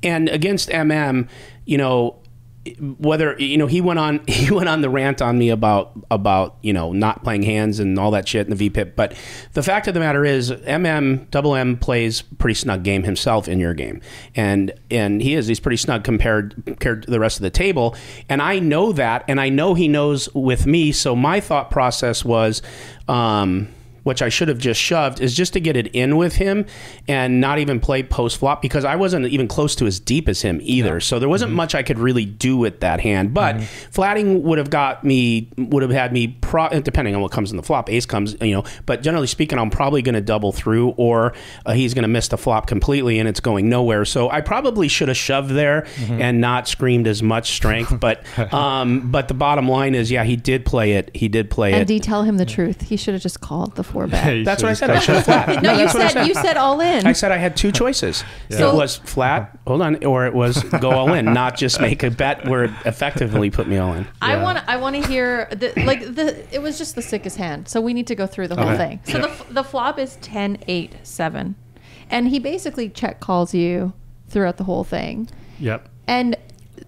[0.03, 1.29] and against MM,
[1.65, 2.17] you know,
[2.99, 6.57] whether you know he went on he went on the rant on me about about
[6.63, 9.15] you know not playing hands and all that shit in the VPIP, but
[9.53, 13.59] the fact of the matter is, MM Double M plays pretty snug game himself in
[13.59, 14.01] your game,
[14.35, 17.97] and and he is he's pretty snug compared compared to the rest of the table,
[18.29, 20.93] and I know that, and I know he knows with me.
[20.93, 22.63] So my thought process was.
[23.09, 23.69] Um,
[24.05, 26.65] which I should have just shoved, is just to get it in with him
[27.09, 30.43] and not even play post flop because I wasn't even close to as deep as
[30.43, 31.01] him either.
[31.01, 33.35] So there wasn't much I could really do with that hand.
[33.35, 37.51] But flatting would have got me, would have had me, pro- depending on what comes
[37.51, 38.65] in the flop, ace comes, you know.
[38.87, 41.35] But generally speaking, I'm probably going to double through or
[41.67, 44.05] uh, he's going to miss the flop completely and it's going nowhere.
[44.05, 47.99] So I probably should have shoved there and not screamed as much strength.
[48.01, 51.11] but um, but the bottom line is, yeah, he did play it.
[51.15, 51.75] He did play it.
[51.75, 51.87] And it.
[51.87, 52.83] D, tell him the truth.
[52.83, 54.37] He should have just called the four Yeah, bet.
[54.37, 54.91] you That's what I said.
[54.91, 55.63] I should have flat.
[55.63, 57.07] No, you that's what I said you said all in.
[57.07, 58.23] I said I had two choices.
[58.51, 62.03] So- it was flat, hold on, or it was go all in, not just make
[62.03, 64.07] a bet where it effectively put me all in.
[64.21, 67.69] I want I want to hear the like the it was just the sickest hand.
[67.69, 69.01] So we need to go through the whole Okay.
[69.05, 69.13] thing.
[69.13, 71.55] So the the flop is 10 8 7.
[72.11, 73.95] And he basically check calls you
[74.29, 75.29] throughout the whole thing.
[75.59, 75.89] Yep.
[76.07, 76.37] And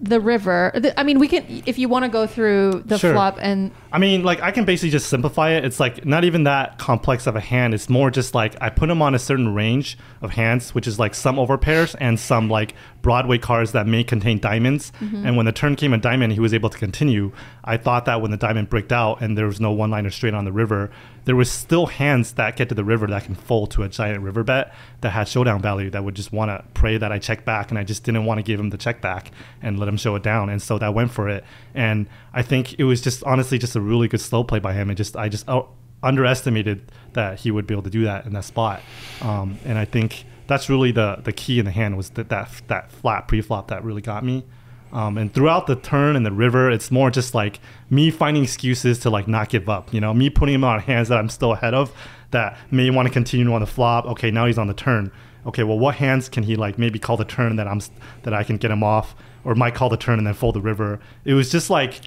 [0.01, 3.15] the river, I mean we can if you want to go through the Sure.
[3.15, 5.65] flop and I mean, like I can basically just simplify it.
[5.65, 7.73] It's like not even that complex of a hand.
[7.73, 10.99] It's more just like I put him on a certain range of hands, which is
[10.99, 14.93] like some overpairs and some like Broadway cards that may contain diamonds.
[15.01, 15.27] Mm-hmm.
[15.27, 17.33] And when the turn came a diamond, he was able to continue.
[17.65, 20.35] I thought that when the diamond bricked out and there was no one liner straight
[20.35, 20.91] on the river,
[21.27, 24.23] there was still hands that get to the river that can fold to a giant
[24.23, 27.45] river bet that had showdown value that would just want to pray that I check
[27.45, 29.97] back and I just didn't want to give him the check back and let him
[29.97, 30.49] show it down.
[30.49, 31.45] And so that went for it.
[31.75, 34.89] And I think it was just honestly just a really good slow play by him.
[34.89, 38.33] And just I just out, underestimated that he would be able to do that in
[38.35, 38.81] that spot.
[39.21, 42.63] Um, and I think that's really the the key in the hand was that that,
[42.69, 44.45] that flat pre-flop that really got me.
[44.93, 48.99] Um, and throughout the turn and the river, it's more just like me finding excuses
[49.01, 49.93] to like not give up.
[49.93, 51.93] You know, me putting him on hands that I'm still ahead of
[52.31, 54.07] that may want to continue on the flop.
[54.07, 55.11] Okay, now he's on the turn.
[55.47, 57.81] Okay, well, what hands can he like maybe call the turn that I'm
[58.23, 60.61] that I can get him off, or might call the turn and then fold the
[60.61, 61.01] river.
[61.25, 62.01] It was just like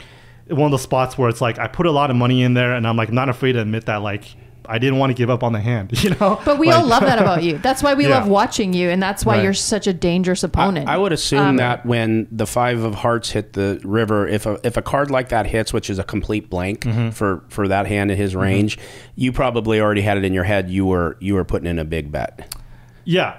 [0.47, 2.73] one of those spots where it's like I put a lot of money in there,
[2.73, 4.35] and I'm like not afraid to admit that like
[4.69, 5.91] I didn't want to give up on the hand.
[6.03, 7.57] You know, but we Like- all love that about you.
[7.57, 8.19] That's why we Yeah.
[8.19, 9.43] love watching you and that's why Right.
[9.43, 10.87] you're such a dangerous opponent.
[10.87, 14.45] I, I would assume Um, that when the five of hearts hit the river, if
[14.45, 17.09] a if a card like that hits, which is a complete blank Mm-hmm.
[17.09, 18.77] for for that hand in his range,
[19.15, 20.69] you probably already had it in your head.
[20.69, 22.55] You were you were putting in a big bet.
[23.05, 23.35] Yeah,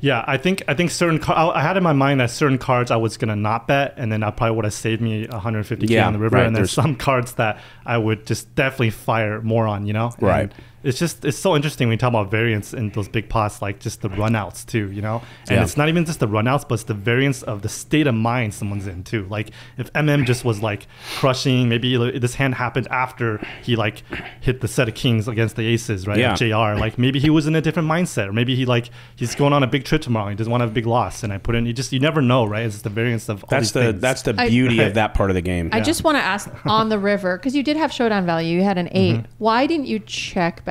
[0.00, 0.24] yeah.
[0.26, 1.18] I think I think certain.
[1.18, 3.94] Car- I I had in my mind that certain cards I was gonna not bet,
[3.96, 6.36] and then that probably would have saved me 150k Yeah, on the river.
[6.36, 9.86] right, And then there's- some cards that I would just definitely fire more on.
[9.86, 10.52] You know, And Right.
[10.82, 13.80] It's just it's so interesting when you talk about variance in those big pots, like
[13.80, 14.90] just the runouts too.
[14.90, 15.62] You know, and Yeah.
[15.62, 18.54] it's not even just the runouts, but it's the variance of the state of mind
[18.54, 19.26] someone's in too.
[19.28, 20.86] Like if MM just was like
[21.18, 24.02] crushing, maybe this hand happened after he like
[24.40, 26.18] hit the set of kings against the aces, right?
[26.18, 26.34] Yeah.
[26.34, 26.78] JR.
[26.78, 29.62] Like maybe he was in a different mindset, or maybe he like he's going on
[29.62, 30.30] a big trip tomorrow.
[30.30, 31.66] He doesn't want to have a big loss, and I put in.
[31.66, 32.64] You just you never know, right?
[32.64, 34.00] It's the variance of all That's these the things.
[34.00, 34.88] that's the beauty Right.
[34.88, 35.68] of that part of the game.
[35.72, 38.56] I just want to ask on the river because you did have showdown value.
[38.56, 39.26] You had an 8 Mm-hmm.
[39.38, 40.69] Why didn't you check back?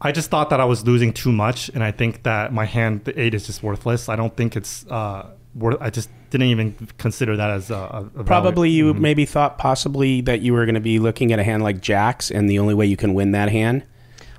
[0.00, 3.04] I just thought that I was losing too much, and I think that my hand,
[3.04, 4.08] the eight, is just worthless.
[4.08, 5.76] I don't think it's uh, worth.
[5.80, 8.24] I just didn't even consider that as a, a a value.
[8.24, 8.98] Probably you Mhm.
[9.00, 12.30] maybe thought possibly that you were going to be looking at a hand like jacks,
[12.32, 13.84] and the only way you can win that hand.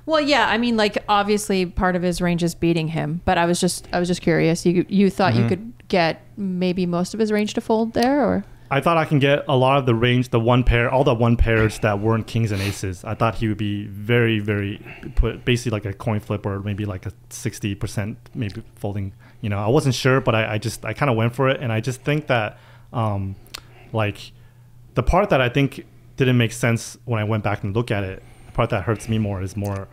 [0.06, 3.46] Well, yeah, I mean, like obviously part of his range is beating him, but I
[3.46, 4.66] was just I was just curious.
[4.66, 5.42] You you thought Mm-hmm.
[5.42, 9.04] you could get maybe most of his range to fold there, or I thought I
[9.04, 12.00] can get a lot of the range, the one pair, all the one pairs that
[12.00, 13.04] weren't kings and aces.
[13.04, 14.84] I thought he would be very, very
[15.14, 19.12] put basically like a coin flip or maybe like a sixty percent maybe folding.
[19.42, 21.60] You know, I wasn't sure, but I, I just I kind of went for it,
[21.60, 22.58] and I just think that
[22.92, 23.36] um,
[23.92, 24.32] like
[24.94, 28.02] the part that I think didn't make sense when I went back and look at
[28.02, 29.86] it, the part that hurts me more is more.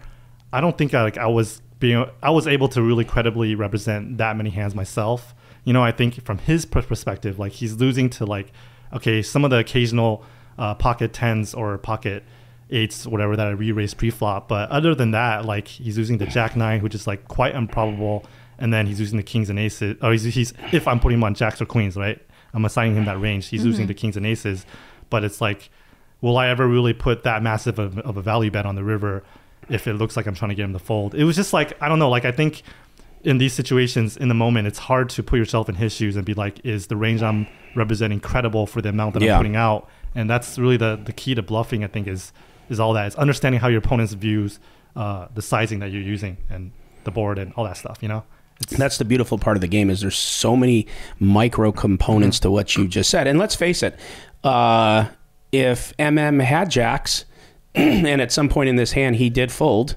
[0.52, 4.18] I don't think I, like I was being I was able to really credibly represent
[4.18, 5.36] that many hands myself.
[5.66, 8.52] You know, I think from his perspective, like he's losing to like
[8.94, 10.24] okay, some of the occasional
[10.58, 12.24] uh, pocket tens or pocket
[12.70, 14.48] eights, whatever that I re-raised pre-flop.
[14.48, 18.26] But other than that, like he's using the jack nine, which is like quite improbable,
[18.60, 19.98] and then he's using the kings and aces.
[20.02, 22.20] Or he's, he's if I'm putting him on jacks or queens, right?
[22.54, 23.48] I'm assigning him that range.
[23.48, 24.66] He's using the kings and aces,
[25.10, 25.70] but it's like,
[26.20, 29.24] will I ever really put that massive of, of a value bet on the river
[29.70, 31.16] if it looks like I'm trying to get him to fold?
[31.16, 32.10] It was just like I don't know.
[32.10, 32.64] Like I think
[33.24, 36.26] in these situations in the moment it's hard to put yourself in his shoes and
[36.26, 39.34] be like is the range i'm representing credible for the amount that Yeah.
[39.34, 42.34] i'm putting out and that's really the the key to bluffing i think is
[42.70, 44.60] is all that it's understanding how your opponent's views
[44.96, 46.72] uh, the sizing that you're using and
[47.06, 48.24] the board and all that stuff you know
[48.78, 50.86] That's the beautiful part of the game is there's so many
[51.20, 53.26] micro components to what you just said.
[53.26, 53.98] And let's face it,
[54.44, 55.06] uh,
[55.52, 57.26] if MM had jacks
[57.76, 59.96] and at some point in this hand he did fold,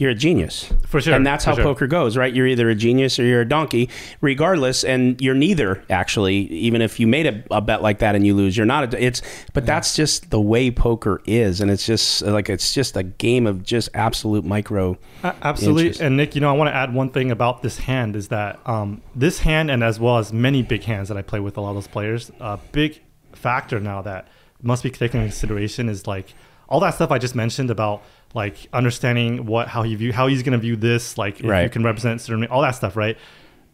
[0.00, 0.72] you're a genius.
[0.86, 1.62] For sure, And that's how sure.
[1.62, 2.32] poker goes, right?
[2.34, 4.82] You're either a genius or you're a donkey, regardless.
[4.82, 6.36] And you're neither, actually.
[6.52, 8.94] Even if you made a, a bet like that and you lose, you're not.
[8.94, 9.20] A, it's,
[9.52, 13.46] but that's just the way poker is, and it's just like it's just a game
[13.46, 14.98] of just absolute micro.
[15.22, 16.04] A- Absolutely.
[16.04, 18.58] And Nick, you know, I want to add one thing about this hand is that
[18.66, 21.60] um, this hand, and as well as many big hands that I play with a
[21.60, 24.28] lot of those players, a big factor now that
[24.62, 26.34] must be taken into consideration is like
[26.68, 28.02] all that stuff I just mentioned about
[28.34, 31.70] like understanding what how he view how he's going to view this, like if you
[31.70, 33.16] can represent certain all that stuff, right?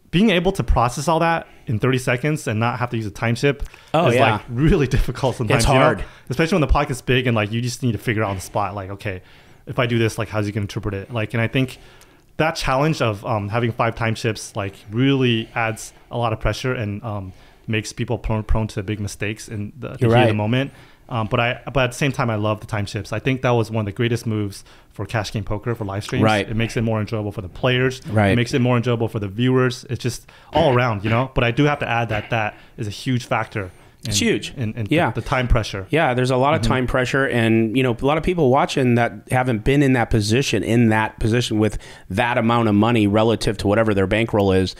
[0.09, 3.11] Being able to process all that in 30 seconds and not have to use a
[3.11, 4.33] time chip Oh, is yeah.
[4.33, 5.63] like really difficult sometimes.
[5.63, 5.81] It's you know?
[5.81, 6.05] hard.
[6.29, 8.41] especially when the pocket's big and like you just need to figure out on the
[8.41, 9.21] spot like okay
[9.65, 11.77] if i do this like how's he going to interpret it like and i think
[12.37, 16.73] that challenge of um, having five time chips like really adds a lot of pressure
[16.73, 17.33] and um,
[17.67, 20.71] makes people prone, prone to big mistakes in the, the of the moment
[21.09, 23.13] um, but I, but at the same time, I love the time chips.
[23.13, 26.03] I think that was one of the greatest moves for cash game poker for live
[26.03, 26.23] streams.
[26.23, 26.47] Right.
[26.49, 28.05] It makes it more enjoyable for the players.
[28.07, 28.29] Right.
[28.31, 29.85] It makes it more enjoyable for the viewers.
[29.89, 31.31] It's just all around, you know.
[31.33, 33.71] But I do have to add that that is a huge factor.
[34.03, 34.53] In, It's huge.
[34.55, 35.11] In, in Yeah.
[35.11, 35.87] the, the time pressure.
[35.89, 38.95] Yeah, there's a lot of time pressure, and you know, a lot of people watching
[38.95, 41.77] that haven't been in that position, in that position with
[42.09, 44.75] that amount of money relative to whatever their bankroll is.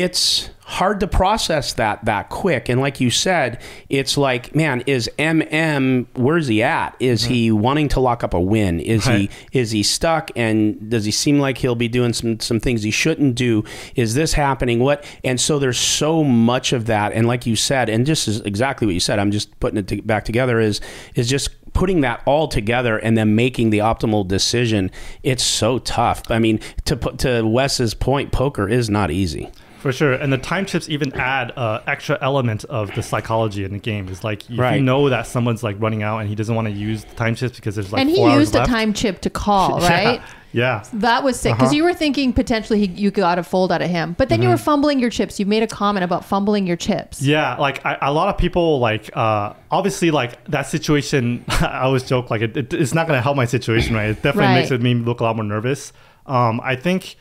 [0.00, 5.10] It's hard to process that that quick, and like you said, it's like, man, is
[5.18, 6.06] MM?
[6.14, 6.96] Where's he at?
[6.98, 8.80] Is he wanting to lock up a win?
[8.80, 9.30] Is Right.
[9.30, 10.30] he is he stuck?
[10.34, 13.64] And does he seem like he'll be doing some some things he shouldn't do?
[13.94, 14.78] Is this happening?
[14.78, 15.04] What?
[15.22, 17.12] And so there's so much of that.
[17.12, 19.18] And like you said, and just is exactly what you said.
[19.18, 20.58] I'm just putting it to, back together.
[20.58, 20.80] Is
[21.14, 24.90] is just putting that all together and then making the optimal decision.
[25.22, 26.22] It's so tough.
[26.30, 29.50] I mean, to put to Wes's point, poker is not easy.
[29.82, 33.72] For sure, and the time chips even add uh, extra element of the psychology in
[33.72, 34.08] the game.
[34.08, 34.76] Is like if Right.
[34.76, 37.34] you know that someone's like running out and he doesn't want to use the time
[37.34, 38.70] chips because there's like and he four hours used a left.
[38.70, 40.20] time chip to call, right?
[40.52, 40.84] Yeah, yeah.
[40.94, 41.76] That was sick because Uh-huh.
[41.76, 44.48] you were thinking potentially he, you got a fold out of him, but then you
[44.50, 45.40] were fumbling your chips.
[45.40, 47.20] You made a comment about fumbling your chips.
[47.20, 47.30] Mm-hmm.
[47.30, 51.44] Yeah, like I, a lot of people like uh obviously like that situation.
[51.48, 54.10] I always joke like it, it, it's not going to help my situation, right?
[54.10, 54.54] It definitely Right.
[54.60, 55.92] makes it me look a lot more nervous.
[56.26, 57.16] Um, I think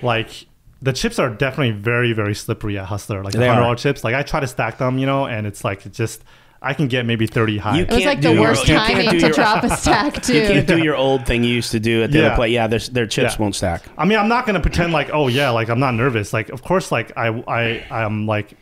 [0.00, 0.46] like
[0.82, 3.22] the chips are definitely very very slippery at Hustler.
[3.24, 3.76] Like the They hundred are.
[3.76, 4.04] chips.
[4.04, 6.22] Like I try to stack them, you know, and it's like it just
[6.62, 7.78] I can get maybe thirty high.
[7.78, 10.22] You It was like the do your- worst you timing to your- drop a stack
[10.22, 10.34] too.
[10.34, 12.26] You can't do your old thing you used to do at the Yeah.
[12.26, 12.48] other play.
[12.50, 13.42] Yeah, their, their chips Yeah.
[13.42, 13.82] won't stack.
[13.98, 16.32] I mean, I'm not gonna pretend like, oh yeah, like I'm not nervous.
[16.32, 18.54] Like, of course, like I, I, I'm like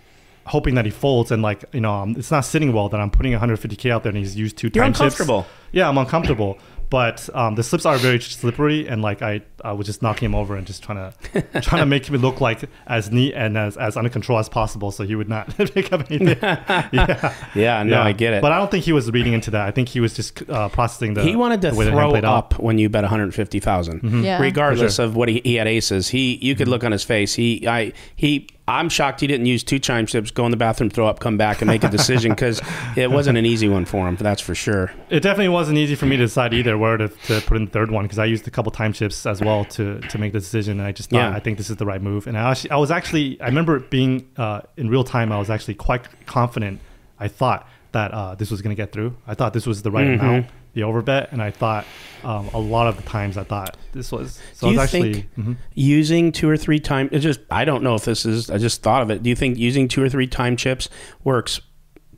[0.47, 3.11] hoping that he folds and like you know, um, it's not sitting well that I'm
[3.11, 5.01] putting 150k out there and he's used two You're time chips.
[5.01, 5.47] uncomfortable.
[5.73, 6.59] Yeah, I'm uncomfortable.
[6.91, 10.35] But um, the slips are very slippery, and like I, I was just knocking him
[10.35, 13.77] over and just trying to, trying to make him look like as neat and as,
[13.77, 16.39] as under control as possible, so he would not pick up anything.
[16.43, 18.43] yeah, Yeah, no, I get it.
[18.43, 19.67] But I don't think he was reading into that.
[19.67, 21.23] I think he was just uh, processing the.
[21.23, 22.53] he wanted to the way throw played out.
[22.53, 24.23] up when you bet 150,000.
[24.25, 24.41] Yeah.
[24.41, 26.09] Regardless For of what he, he had aces.
[26.09, 27.35] He you could look on his face.
[27.35, 30.89] He I he I'm shocked he didn't use two time chips, go in the bathroom,
[30.89, 32.63] throw up, come back and make a decision cuz
[32.97, 34.91] it wasn't an easy one for him, that's for sure.
[35.11, 37.71] It definitely wasn't easy for me to decide either where to, to put in the
[37.71, 40.41] third one because I used a couple time chips as well to to make the
[40.41, 40.81] decision.
[40.81, 41.37] And I just thought Yeah.
[41.37, 42.27] I think this is the right move.
[42.27, 45.31] And I actually, I was actually I remember being uh, in real time.
[45.31, 46.81] I was actually quite confident.
[47.21, 49.15] I thought that uh, this was going to get through.
[49.27, 50.25] I thought this was the right Mm-hmm.
[50.25, 51.87] amount, the overbet, and I thought
[52.23, 54.41] um, a lot of the times I thought this was.
[54.55, 55.13] So Do you actually.
[55.15, 55.57] think mhm.
[55.75, 58.83] using two or three time it's just I don't know if this is I just
[58.83, 59.23] thought of it.
[59.23, 60.89] Do you think using two or three time chips
[61.23, 61.61] works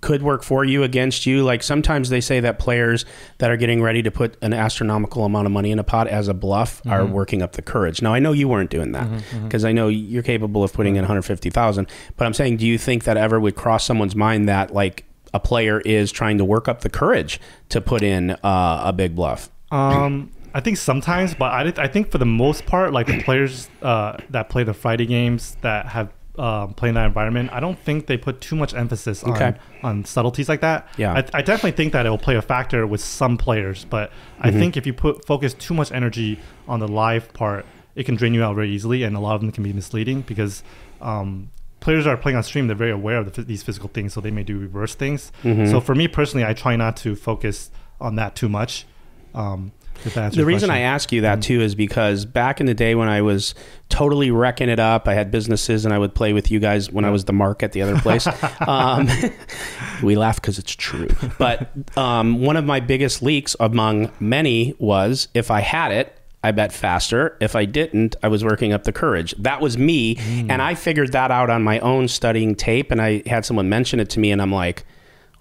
[0.02, 1.42] could work for you against you?
[1.42, 3.04] Like sometimes they say that players
[3.38, 6.28] that are getting ready to put an astronomical amount of money in a pot as
[6.28, 8.00] a bluff are working up the courage.
[8.02, 9.08] Now I know you weren't doing that
[9.42, 13.04] because I know you're capable of putting in 150,000, but I'm saying do you think
[13.04, 15.04] that ever would cross someone's mind that like
[15.36, 19.14] a player is trying to work up the courage to put in uh, a big
[19.14, 19.50] bluff?
[19.70, 23.68] Um, I think sometimes, but I, I think for the most part, like the players
[23.82, 27.78] uh, that play the Friday games that have um, played in that environment, I don't
[27.78, 29.52] think they put too much emphasis on, Okay.
[29.82, 30.86] on subtleties like that.
[30.98, 31.12] Yeah.
[31.14, 34.48] I, I definitely think that it will play a factor with some players, but I
[34.50, 34.58] Mm-hmm.
[34.60, 38.34] think if you put focus too much energy on the live part, it can drain
[38.34, 40.62] you out very easily, and a lot of them can be misleading because
[41.00, 41.50] um,
[41.86, 42.66] players are playing on stream.
[42.66, 45.30] They're very aware of the, these physical things, so they may do reverse things.
[45.44, 45.70] Mm-hmm.
[45.70, 47.70] So for me personally, I try not to focus
[48.00, 48.86] on that too much.
[49.34, 49.70] Um,
[50.04, 52.74] if that answers the reason I ask you that too is because back in the
[52.74, 53.54] day when I was
[53.88, 57.04] totally wrecking it up, I had businesses and I would play with you guys when
[57.04, 58.26] I was the mark at the other place.
[58.66, 59.08] um,
[60.02, 61.08] we laugh because it's true.
[61.38, 66.15] But um, one of my biggest leaks among many was if I had it,
[66.46, 67.36] I bet faster.
[67.40, 69.34] If I didn't, I was working up the courage.
[69.36, 70.14] That was me.
[70.14, 70.48] Hmm.
[70.48, 72.92] And I figured that out on my own studying tape.
[72.92, 74.84] And I had someone mention it to me, and I'm like,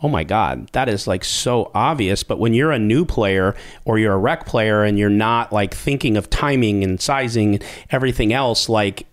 [0.02, 2.24] oh my God, that is like so obvious.
[2.24, 5.76] But when you're a new player or you're a rec player and you're not like
[5.76, 9.06] thinking of timing and sizing and everything else, like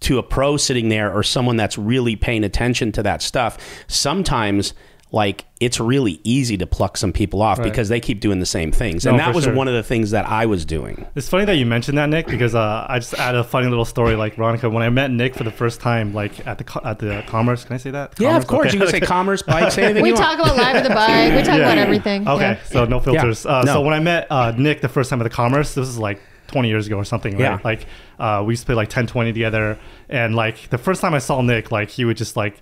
[0.00, 4.72] to a pro sitting there or someone that's really paying attention to that stuff, sometimes
[5.14, 7.64] like it's really easy to pluck some people off Right.
[7.64, 9.04] because they keep doing the same things.
[9.04, 9.52] No, and that was sure.
[9.54, 11.06] one of the things that I was doing.
[11.14, 13.84] It's funny that you mentioned that, Nick, because uh, I just add a funny little
[13.84, 14.16] story.
[14.16, 17.22] Like Veronica, when I met Nick for the first time, like at the at the
[17.26, 18.14] Commerce, can I say that?
[18.18, 18.68] Yeah, of course.
[18.68, 18.78] Okay.
[18.78, 20.52] You can say commerce, bikes, anything We you talk want.
[20.52, 21.32] about live at the bike.
[21.34, 21.66] We talk Yeah.
[21.66, 22.26] about everything.
[22.26, 22.58] Okay, Yeah.
[22.64, 23.44] so no filters.
[23.44, 23.74] Uh, No.
[23.74, 26.20] So when I met uh, Nick the first time at the Commerce, this was like
[26.48, 27.40] 20 years ago or something, right?
[27.40, 27.58] Yeah.
[27.62, 27.86] Like
[28.18, 31.18] uh, we used to play like 10, 20 together, and like the first time I
[31.18, 32.56] saw Nick, like he would just like.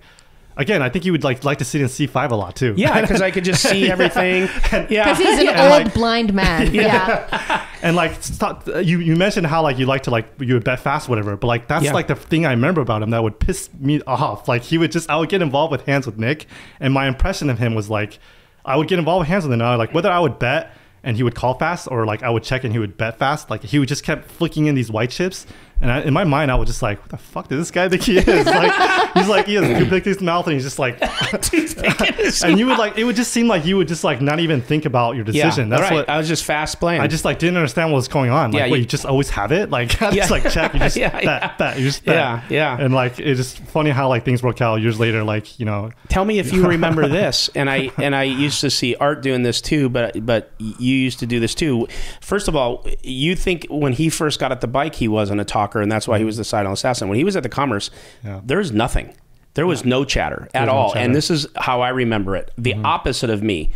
[0.57, 2.73] Again, I think you would like like to sit in C five a lot too.
[2.77, 4.49] Yeah, because I could just see everything.
[4.89, 5.05] Yeah.
[5.13, 6.73] Because he's an And, old like- blind man.
[6.81, 7.65] Yeah.
[7.81, 10.79] and like stop, you you mentioned how like you like to like you would bet
[10.79, 11.93] fast whatever but like that's Yeah.
[11.93, 14.91] like the thing i remember about him that would piss me off like he would
[14.91, 16.45] just i would get involved with hands with nick
[16.79, 18.19] and my impression of him was like
[18.65, 20.73] i would get involved with hands with him and I, like whether i would bet
[21.03, 23.49] and he would call fast or like i would check and he would bet fast
[23.49, 25.47] like he would just kept flicking in these white chips
[25.81, 27.89] and I, in my mind i was just like what the fuck does this guy
[27.89, 31.01] think he is like he's like he has big his mouth and he's just like
[32.43, 34.61] and you would like it would just seem like you would just like not even
[34.61, 35.93] think about your yeah, decision that's right.
[35.93, 37.01] what I was just fast playing.
[37.01, 38.51] I just like didn't understand what was going on.
[38.51, 39.69] Like, Yeah, wait, you- you just always have it?
[39.69, 40.27] Like, just Yeah.
[40.27, 41.75] like check, you just Yeah, bet, yeah.
[41.77, 42.15] you just bet.
[42.15, 42.83] Yeah, yeah.
[42.83, 45.23] And like, it's just funny how like things work out years later.
[45.23, 47.49] Like, you know, Tell me if you remember this.
[47.55, 51.19] And I and I used to see Art doing this too, but but you used
[51.19, 51.87] to do this too.
[52.19, 55.45] First of all, you think when he first got at the bike, he wasn't a
[55.45, 57.07] talker, and that's why he was the silent assassin.
[57.07, 57.91] When he was at the Commerce,
[58.23, 58.41] Yeah.
[58.43, 59.13] there's nothing.
[59.53, 60.87] There was no chatter at no all.
[60.89, 60.99] chatter.
[60.99, 61.05] Mm-hmm.
[61.05, 62.51] And this is how I remember it.
[62.57, 63.69] The opposite of me.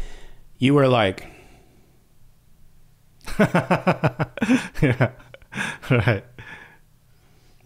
[0.58, 1.28] You were like,
[3.40, 5.12] yeah,
[5.90, 6.24] right.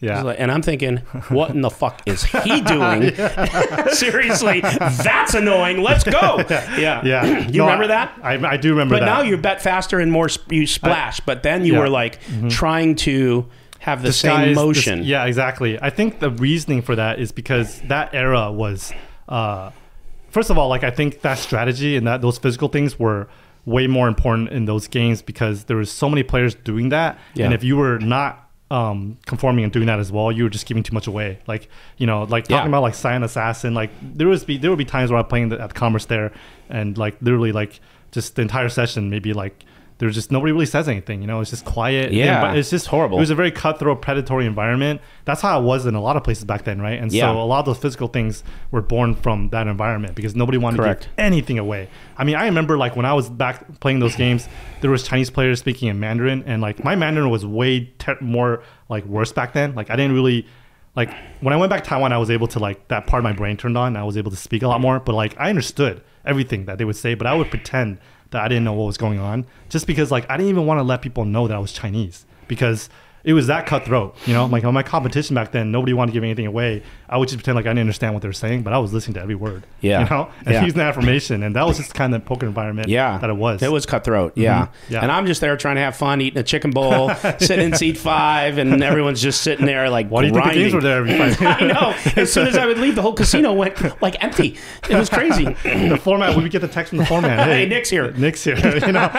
[0.01, 0.21] Yeah.
[0.21, 3.13] Like- And I'm thinking, what in the fuck is he doing?
[3.91, 5.83] Seriously, that's annoying.
[5.83, 6.37] Let's go.
[6.49, 7.03] Yeah.
[7.03, 7.47] yeah.
[7.49, 8.19] You No, remember I- that?
[8.23, 9.05] I, I do remember But that.
[9.05, 11.19] But now you bet faster and more sp- you splash.
[11.19, 11.79] but then you yeah.
[11.79, 12.19] were like
[12.49, 13.47] trying to
[13.79, 15.03] have the same Disguise this- motion.
[15.03, 15.79] yeah, exactly.
[15.81, 18.91] I think the reasoning for that is because that era was,
[19.27, 19.71] uh,
[20.29, 23.27] first of all, like I think that strategy and that those physical things were
[23.65, 27.45] way more important in those games because there was so many players doing that, Yeah.
[27.45, 30.67] and if you were not um, conforming and doing that as well, you were just
[30.67, 31.39] giving too much away.
[31.47, 32.67] Like you know, like talking Yeah.
[32.67, 35.49] about like Silent Assassin, like there was be there would be times where I'm playing
[35.49, 36.31] the, at the Commerce there,
[36.69, 37.79] and like literally like
[38.11, 39.63] just the entire session, maybe like.
[39.99, 41.41] There's just nobody really says anything, you know.
[41.41, 42.11] It's just quiet.
[42.13, 43.17] Yeah, but it's just horrible.
[43.17, 45.01] It was a very cutthroat, predatory environment.
[45.25, 46.97] That's how it was in a lot of places back then, right?
[46.99, 47.31] And Yeah.
[47.33, 48.41] so a lot of those physical things
[48.71, 51.01] were born from that environment because nobody wanted Correct.
[51.03, 51.89] to give anything away.
[52.17, 54.47] I mean, I remember like when I was back playing those games,
[54.81, 58.63] there was Chinese players speaking in Mandarin, and like my Mandarin was way ter- more
[58.87, 59.75] like worse back then.
[59.75, 60.47] Like I didn't really
[60.95, 63.23] like when I went back to Taiwan, I was able to like that part of
[63.25, 63.87] my brain turned on.
[63.87, 66.77] and I was able to speak a lot more, but like I understood everything that
[66.77, 67.99] they would say, but I would pretend
[68.31, 70.79] that I didn't know what was going on just because like I didn't even want
[70.79, 72.89] to let people know that I was Chinese because
[73.23, 74.45] it was that cutthroat, you know.
[74.45, 76.83] Like on my competition back then, nobody wanted to give anything away.
[77.07, 78.93] I would just pretend like I didn't understand what they were saying, but I was
[78.93, 79.63] listening to every word.
[79.81, 80.03] Yeah.
[80.03, 80.63] you know, and Yeah.
[80.63, 82.87] using that information, and that was just the kind of the poker environment.
[82.87, 83.61] Yeah, that it was.
[83.61, 84.33] It was cutthroat.
[84.37, 84.67] Yeah.
[84.67, 84.93] Mm-hmm.
[84.93, 85.01] Yeah.
[85.01, 87.09] and I'm just there trying to have fun, eating a chicken bowl,
[87.39, 90.07] sitting in seat five, and everyone's just sitting there like.
[90.09, 91.05] Why do you think the games grinding.
[91.07, 91.47] were there every?
[91.47, 91.95] I know.
[92.21, 94.57] As soon as I would leave, the whole casino went like empty.
[94.89, 95.45] It was crazy.
[95.45, 96.35] the format.
[96.37, 97.47] We would get the text from the format.
[97.47, 98.11] Hey, Nick's here.
[98.11, 98.55] Nick's here.
[98.57, 99.09] You know,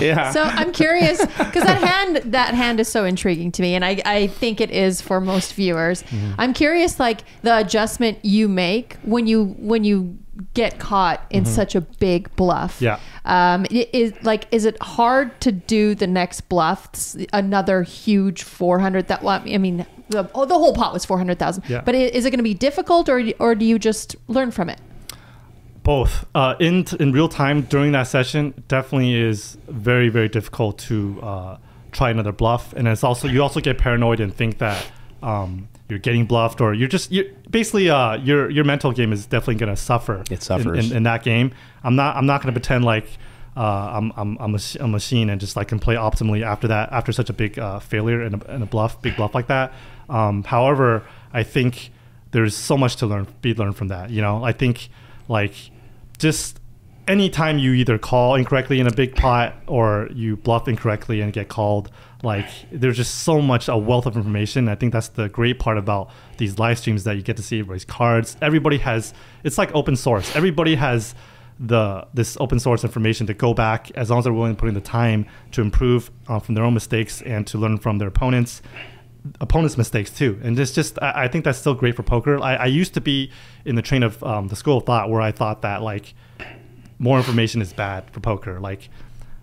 [0.00, 0.30] Yeah.
[0.30, 4.00] So I'm curious because that hand that hand is so intriguing to me, and I,
[4.04, 6.02] I think it is for most viewers.
[6.04, 6.32] Mm-hmm.
[6.38, 10.18] I'm curious, like the adjustment you make when you when you
[10.54, 12.80] get caught in such a big bluff.
[12.80, 12.84] Mm-hmm.
[12.84, 12.98] Yeah.
[13.24, 16.88] Um, is like is it hard to do the next bluff?
[17.32, 21.64] Another huge 400 that well, I mean the, oh, the whole pot was 400,000.
[21.68, 21.82] Yeah.
[21.84, 24.80] But is it going to be difficult or or do you just learn from it?
[25.82, 31.18] both uh, in in real time during that session definitely is very very difficult to
[31.22, 31.56] uh,
[31.92, 34.84] try another bluff, and it's also you also get paranoid and think that
[35.22, 39.26] um, you're getting bluffed or you're just you're basically uh, your your mental game is
[39.26, 40.20] definitely going to suffer.
[40.22, 40.90] It in- suffers.
[40.90, 41.52] in, in that game.
[41.84, 43.06] I'm not I'm not going to pretend like.
[43.54, 43.60] Uh,
[43.92, 47.12] I'm, I'm, I'm a, a machine and just like can play optimally after that after
[47.12, 49.74] such a big uh, failure and a, and a bluff big bluff like that.
[50.08, 51.90] Um, however, I think
[52.30, 54.08] there's so much to learn be learned from that.
[54.08, 54.88] You know, I think
[55.28, 55.52] like
[56.16, 56.61] just
[57.08, 61.48] anytime you either call incorrectly in a big pot or you bluff incorrectly and get
[61.48, 61.90] called
[62.22, 64.68] like there's just so much a wealth of information.
[64.68, 67.58] I think that's the great part about these live streams that you get to see
[67.58, 68.36] everybody's cards.
[68.40, 70.34] Everybody has it's like open source.
[70.36, 71.14] Everybody has
[71.58, 74.68] the this open source information to go back as long as they're willing to put
[74.68, 78.08] in the time to improve uh, from their own mistakes and to learn from their
[78.08, 78.62] opponents
[79.40, 80.40] opponents mistakes too.
[80.42, 82.40] And it's just i, I think that's still great for poker.
[82.40, 83.32] I, I used to be
[83.64, 86.14] in the train of um, the school of thought where i thought that like
[87.02, 88.88] more information is bad for poker like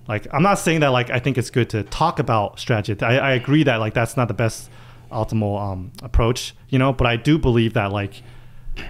[0.07, 3.17] like i'm not saying that like i think it's good to talk about strategy i,
[3.17, 4.69] I agree that like that's not the best
[5.11, 8.23] optimal um, approach you know but i do believe that like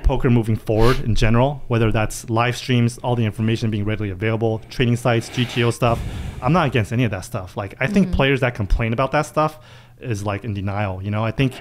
[0.03, 4.59] poker moving forward in general, whether that's live streams, all the information being readily available,
[4.69, 5.99] training sites, GTO stuff.
[6.41, 7.57] I'm not against any of that stuff.
[7.57, 9.59] Like I think players that complain about that stuff
[9.99, 11.01] is like in denial.
[11.01, 11.53] You know, I think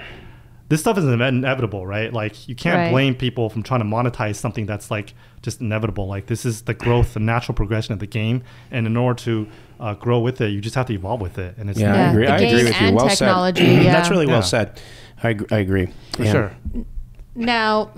[0.69, 2.13] this stuff is inevitable, right?
[2.13, 2.91] Like you can't Right.
[2.91, 6.07] blame people from trying to monetize something that's like just inevitable.
[6.07, 9.49] Like this is the growth, the natural progression of the game, and in order to
[9.81, 11.55] uh, grow with it, you just have to evolve with it.
[11.57, 12.27] And it's Yeah, I agree.
[12.27, 12.87] the I agree with you.
[12.87, 13.83] and Well technology, said.
[13.85, 13.93] yeah.
[13.93, 14.41] That's really well Yeah.
[14.43, 14.81] said.
[15.23, 15.89] I, I agree.
[16.13, 16.33] for Yeah.
[16.33, 16.53] sure.
[17.35, 17.91] Now,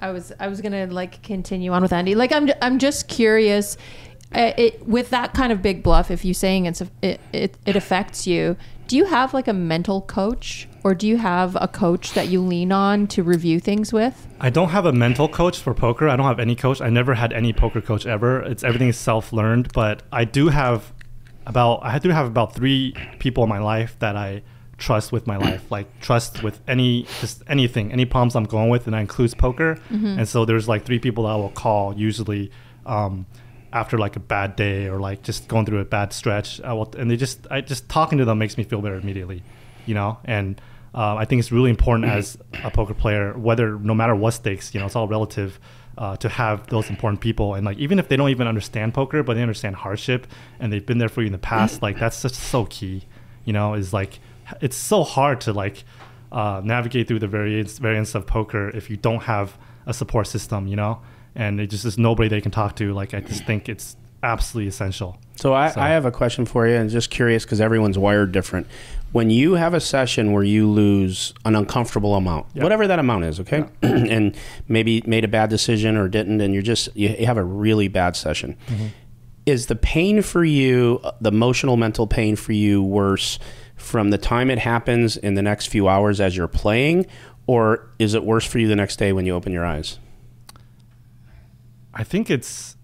[0.00, 2.14] I was I was gonna like continue on with Andy.
[2.14, 3.76] Like I'm I'm just curious.
[4.34, 7.56] Uh, it, with that kind of big bluff, if you're saying it's a, it, it
[7.64, 8.56] it affects you,
[8.88, 12.40] do you have like a mental coach, or do you have a coach that you
[12.40, 14.26] lean on to review things with?
[14.40, 16.08] I don't have a mental coach for poker.
[16.08, 16.80] I don't have any coach.
[16.80, 18.42] I never had any poker coach ever.
[18.42, 19.72] It's everything is self learned.
[19.74, 20.92] But I do have
[21.46, 24.42] about I do have about three people in my life that I
[24.78, 25.64] trust with my life.
[25.70, 29.78] Like trust with any just anything, any problems I'm going with, and that includes poker.
[29.90, 32.50] And so there's like three people that I will call usually.
[32.86, 33.26] Um,
[33.80, 36.92] after like a bad day or like just going through a bad stretch, I will,
[36.98, 39.42] and they just, I just talking to them makes me feel better immediately,
[39.86, 40.18] you know.
[40.24, 40.60] And
[40.94, 44.74] uh, I think it's really important as a poker player, whether no matter what stakes,
[44.74, 45.58] you know, it's all relative.
[45.96, 49.24] Uh, to have those important people and like even if they don't even understand poker,
[49.24, 50.28] but they understand hardship
[50.60, 53.02] and they've been there for you in the past, like that's just so key.
[53.44, 54.20] You know, is like
[54.60, 55.82] it's so hard to like
[56.30, 60.68] uh, navigate through the variance variance of poker if you don't have a support system.
[60.68, 61.00] You know,
[61.38, 62.92] and it just is nobody they can talk to.
[62.92, 65.16] Like I just think it's absolutely essential.
[65.36, 68.32] So I, So- I have a question for you, and just curious because everyone's wired
[68.32, 68.66] different.
[69.12, 72.64] When you have a session where you lose an uncomfortable amount, Yeah.
[72.64, 74.34] whatever that amount is, okay, and
[74.66, 78.16] maybe made a bad decision or didn't, and you're just you have a really bad
[78.16, 78.56] session.
[79.46, 83.38] Is the pain for you, uh, the emotional, mental pain for you, worse
[83.76, 87.06] from the time it happens in the next few hours as you're playing,
[87.46, 89.98] or is it worse for you the next day when you open your eyes?
[91.98, 92.76] I think it's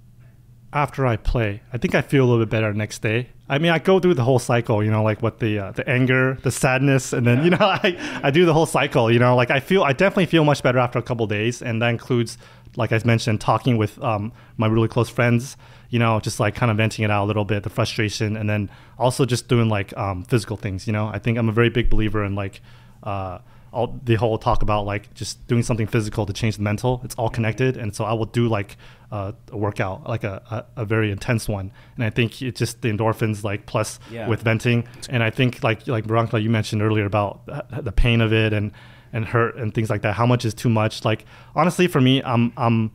[0.73, 1.62] after I play.
[1.73, 3.29] I think I feel a little bit better next day.
[3.49, 5.89] I mean, I go through the whole cycle, you know, like what the uh, the
[5.89, 9.11] anger, the sadness, and then you know, I I do the whole cycle.
[9.12, 11.81] You know, like I feel I definitely feel much better after a couple days, and
[11.81, 12.37] that includes,
[12.75, 15.57] like I mentioned, talking with um, my really close friends.
[15.91, 18.51] You know, just like kind of venting it out a little bit, the frustration, and
[18.51, 20.89] then also just doing like um, physical things.
[20.89, 22.61] You know, I think I'm a very big believer in like.
[23.05, 23.39] Uh,
[23.75, 27.14] all the whole talk about like just doing something physical to change the mental it's
[27.16, 27.77] all connected.
[27.77, 28.77] And so i will do like
[29.12, 30.35] uh, a workout like a,
[30.77, 31.66] a, a very intense one.
[31.97, 34.29] And i think it's just the endorphins like plus Yeah.
[34.29, 34.79] with venting.
[35.11, 38.53] And i think like like Veronica, you mentioned earlier about the- the pain of it
[38.53, 38.72] and
[39.12, 40.14] and hurt and things like that.
[40.20, 41.05] How much is too much?
[41.05, 42.91] Like honestly for me i'm i'm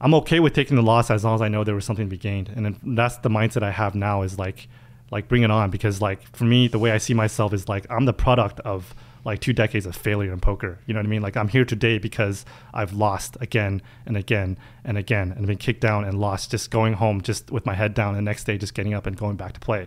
[0.00, 2.10] i'm okay with taking the loss as long as i know there was something to
[2.18, 2.48] be gained.
[2.54, 4.68] And then that's the mindset i have now is like
[5.10, 5.70] like bring it on.
[5.70, 8.94] Because like for me the way i see myself is like i'm the product of
[9.28, 10.78] like two decades of failure in poker.
[10.86, 11.22] You know what i mean?
[11.22, 12.36] Like i'm here today because
[12.78, 13.74] i've lost again
[14.06, 17.64] and again and again and been kicked down and lost just going home just with
[17.70, 19.86] my head down and the next day just getting up and going back to play.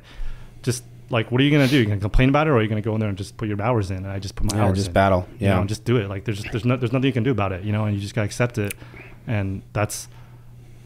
[0.64, 1.78] Just like what are you gonna do?
[1.78, 3.48] You're gonna complain about it or are you gonna go in there and just put
[3.50, 4.94] your hours in and i just put my Yeah, hours just in?
[4.94, 5.28] battle.
[5.40, 5.56] you Yeah.
[5.56, 6.08] know, and just do it.
[6.08, 8.02] Like there's there's no, there's nothing you can do about it you know and you
[8.02, 8.74] just gotta accept it.
[9.28, 10.08] And that's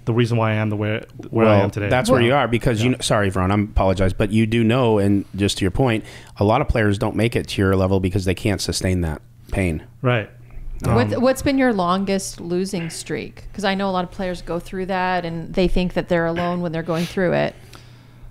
[0.05, 2.33] the reason why i am the way where i am today That's you where you
[2.33, 2.91] are because you.
[2.91, 6.05] Know, Sorry, Vron, I apologize, but you do know, and just to your point,
[6.37, 9.21] a lot of players don't make it to your level because they can't sustain that
[9.51, 9.83] pain.
[10.01, 10.29] right
[10.83, 13.45] What, Um, what's been your longest losing streak?
[13.51, 16.25] Because I know a lot of players go through that and they think that they're
[16.25, 17.55] alone when they're going through it.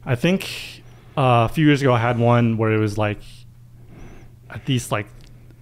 [0.05, 0.83] I think
[1.17, 3.21] uh, a few years ago I had one where it was like
[4.51, 5.07] at least like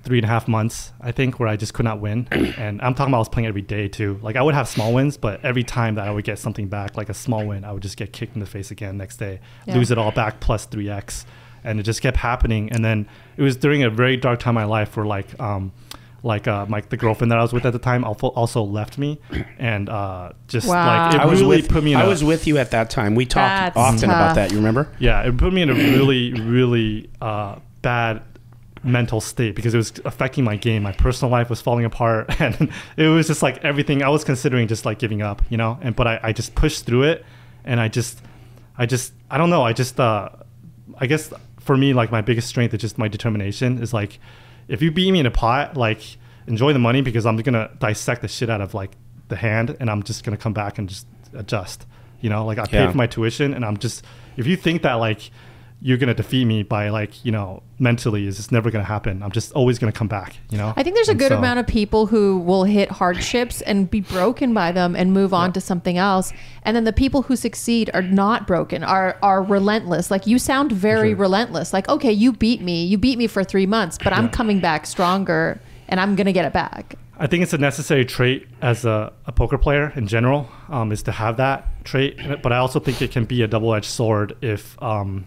[0.03, 2.27] three and a half months, I think, where I just could not win.
[2.59, 4.19] And I'm talking about I was playing every day too.
[4.23, 6.97] Like I would have small wins, but every time that I would get something back,
[6.97, 9.41] like a small win, I would just get kicked in the face again next day,
[9.67, 9.77] Yeah.
[9.77, 11.25] lose it all back plus three x,
[11.65, 12.71] and it just kept happening.
[12.73, 15.39] And then it was during a very dark time in my life where like.
[15.41, 15.73] Um,
[16.25, 18.97] like uh, my the girlfriend that I was with at the time also also left
[18.97, 19.19] me,
[19.59, 20.87] and uh, just Wow.
[20.87, 22.71] like it I was really with put me in I a- was with you at
[22.71, 23.17] that time.
[23.17, 24.17] We talked That's often tough.
[24.17, 24.53] about that.
[24.53, 24.87] You remember?
[25.01, 28.23] yeah, it put me in a really, really uh, bad
[28.85, 30.83] mental state because it was affecting my game.
[30.83, 34.03] My personal life was falling apart, and it was just like everything.
[34.03, 35.79] I was considering just like giving up, you know.
[35.83, 37.25] And but I, I just pushed through it,
[37.65, 38.21] and I just,
[38.77, 39.63] I just, I don't know.
[39.63, 40.29] I just, uh,
[40.99, 43.81] I guess for me, like my biggest strength is just my determination.
[43.83, 44.19] Is like,
[44.69, 46.01] if you beat me in a pot, like
[46.49, 48.93] enjoy the money because I'm gonna dissect the shit out of like
[49.29, 51.87] the hand, and I'm just gonna come back and just adjust.
[52.21, 52.87] You know, like I Yeah.
[52.87, 54.05] paid for my tuition, and I'm just
[54.37, 55.31] if you think that like
[55.85, 59.23] you're gonna defeat me by like you know mentally, is just never gonna happen.
[59.23, 60.37] I'm just always gonna come back.
[60.51, 60.73] You know.
[60.77, 63.91] I think there's a And good so- amount of people who will hit hardships and
[63.91, 66.33] be broken by them and move on to something else.
[66.65, 70.11] And then the people who succeed are not broken, are are relentless.
[70.11, 71.17] Like you sound very sure.
[71.19, 71.73] relentless.
[71.73, 72.85] Like, okay, you beat me.
[72.85, 74.31] You beat me for 3 months, but I'm Yeah.
[74.31, 76.95] coming back stronger and I'm going to get it back.
[77.19, 81.03] I think it's a necessary trait as a, a poker player in general, um, is
[81.05, 82.17] to have that trait.
[82.43, 85.27] But I also think it can be a double-edged sword if um,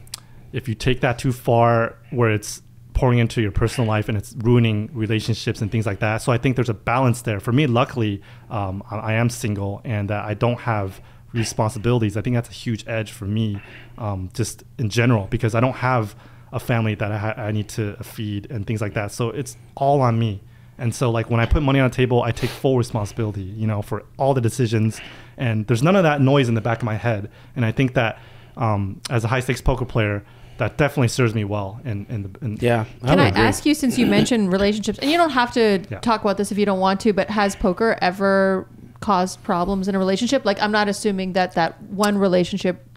[0.56, 2.62] if you take that too far, where it's
[2.94, 6.22] pouring into your personal life and it's ruining relationships and things like that.
[6.22, 7.42] So I think there's a balance there.
[7.42, 11.02] For me, luckily, um, I, am single and I don't have
[11.34, 12.16] responsibilities.
[12.16, 13.62] I think that's a huge edge for me,
[13.98, 16.16] um, just in general, because I don't have
[16.54, 19.12] a family that I, ha- I need to feed and things like that.
[19.12, 20.42] So it's all on me.
[20.78, 23.68] And so like when I put money on the table, I take full responsibility, you
[23.68, 25.02] know, for all the decisions.
[25.36, 27.30] And there's none of that noise in the back of my head.
[27.58, 28.20] And I think that
[28.56, 30.24] um, as a high stakes poker player,
[30.58, 31.80] that definitely serves me well.
[31.86, 32.86] In, in, the, in Yeah.
[33.06, 33.42] Can I agree.
[33.42, 36.00] ask you, since you mentioned relationships, and you don't have to Yeah.
[36.00, 38.68] talk about this if you don't want to, but has poker ever
[39.02, 40.46] caused problems in a relationship?
[40.46, 42.88] Like, I'm not assuming that that one relationship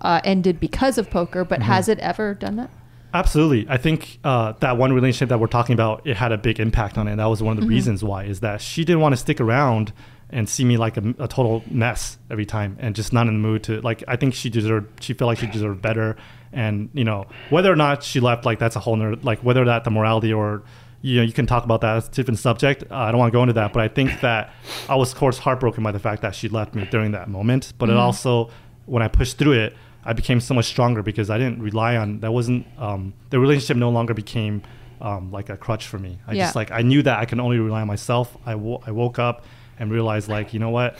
[0.00, 1.70] uh, ended because of poker, but Mm-hmm.
[1.72, 2.70] has it ever done that?
[3.14, 3.66] Absolutely.
[3.68, 6.98] I think uh, that one relationship that we're talking about, it had a big impact
[6.98, 7.12] on it.
[7.12, 9.40] And that was one of the reasons why is that she didn't want to stick
[9.40, 9.92] around
[10.28, 13.38] and see me like a, a total mess every time and just not in the
[13.48, 16.16] mood to like, I think she deserved, she felt like she deserved better.
[16.52, 19.64] And, you know, whether or not she left, like that's a whole nother, like whether
[19.64, 20.62] that the morality or,
[21.02, 21.98] you know, you can talk about that.
[21.98, 22.84] It's a different subject.
[22.90, 24.52] Uh, I don't want to go into that, but I think that
[24.88, 27.72] I was, of course, heartbroken by the fact that she left me during that moment.
[27.78, 28.50] But it also,
[28.86, 32.20] when I pushed through it, I became so much stronger because I didn't rely on
[32.20, 32.32] that.
[32.32, 34.62] wasn't um, the relationship no longer became
[35.00, 36.18] um, like a crutch for me.
[36.26, 36.44] I Yeah.
[36.44, 38.36] just like I knew that I can only rely on myself.
[38.46, 39.44] I wo- I woke up
[39.78, 40.96] and realized like you know what,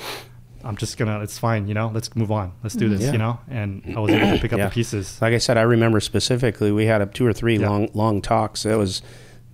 [0.66, 1.68] I'm just gonna it's fine.
[1.68, 2.52] You know, let's move on.
[2.62, 3.02] Let's do this.
[3.02, 3.12] Yeah.
[3.12, 4.66] You know, and I was able to pick up Yeah.
[4.68, 5.18] the pieces.
[5.22, 7.68] Like I said, I remember specifically we had a two or three Yeah.
[7.68, 8.66] long long talks.
[8.66, 9.02] It was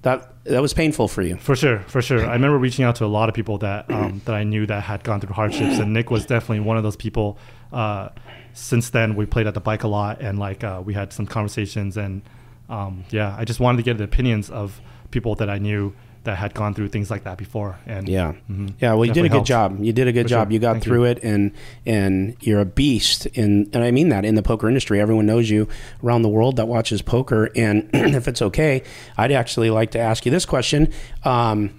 [0.03, 1.37] that that was painful for you.
[1.37, 2.27] For sure, for sure.
[2.27, 4.83] I remember reaching out to a lot of people that um, that I knew that
[4.83, 7.39] had gone through hardships, and Nick was definitely one of those people.
[7.73, 8.09] Uh,
[8.55, 11.27] since then, we played at the bike a lot, and like uh, we had some
[11.27, 12.23] conversations, and
[12.69, 15.95] um, yeah, I just wanted to get the opinions of people that I knew
[16.25, 17.79] that had gone through things like that before.
[17.87, 18.95] And Yeah, mhm, yeah.
[18.95, 19.49] Well, you did a good helped.
[19.49, 19.79] job.
[19.81, 20.49] You did a good For job.
[20.49, 20.53] sure.
[20.53, 21.11] You got Thank through you.
[21.11, 21.53] it, and
[21.85, 23.27] and you're a beast.
[23.27, 25.69] In and I mean that in the poker industry, everyone knows you
[26.05, 27.51] around the world that watches poker.
[27.57, 28.83] And if it's okay,
[29.17, 30.93] I'd actually like to ask you this question.
[31.25, 31.71] Um,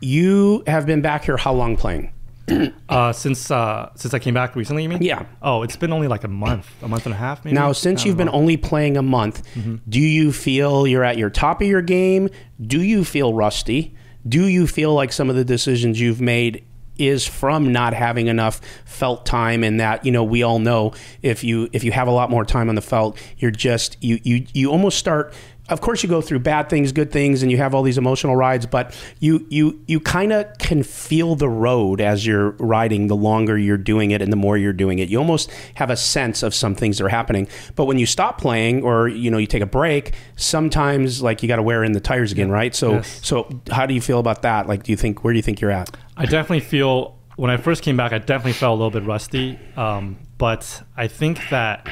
[0.00, 2.12] you have been back here how long playing?
[2.88, 5.02] Uh, since uh, since I came back recently, you mean?
[5.02, 5.26] Yeah.
[5.42, 7.54] Oh, it's been only like a month, a month and a half, maybe.
[7.54, 9.76] Now, since you've don't been only playing a month, Mm-hmm.
[9.88, 12.30] do you feel you're at your top of your game?
[12.60, 13.94] Do you feel rusty?
[14.26, 16.64] Do you feel like some of the decisions you've made
[16.96, 20.92] is from not having enough felt time and that you know we all know
[21.22, 24.18] if you if you have a lot more time on the felt you're just you
[24.24, 25.32] you you almost start
[25.68, 28.36] of course you go through bad things good things and you have all these emotional
[28.36, 33.16] rides but you you you kind of can feel the road as you're riding the
[33.16, 35.08] longer you're doing it and the more you're doing it.
[35.08, 37.48] You almost have a sense of some things that are happening.
[37.76, 41.48] But when you stop playing or you know you take a break sometimes like you
[41.48, 42.74] got to wear in the tires again right?
[42.74, 43.20] So Yes.
[43.22, 44.66] so how do you feel about that?
[44.66, 45.90] Like do you think where do you think you're at?
[46.16, 49.58] I definitely feel when I first came back, I definitely felt a little bit rusty.
[49.76, 51.86] Um, but I think that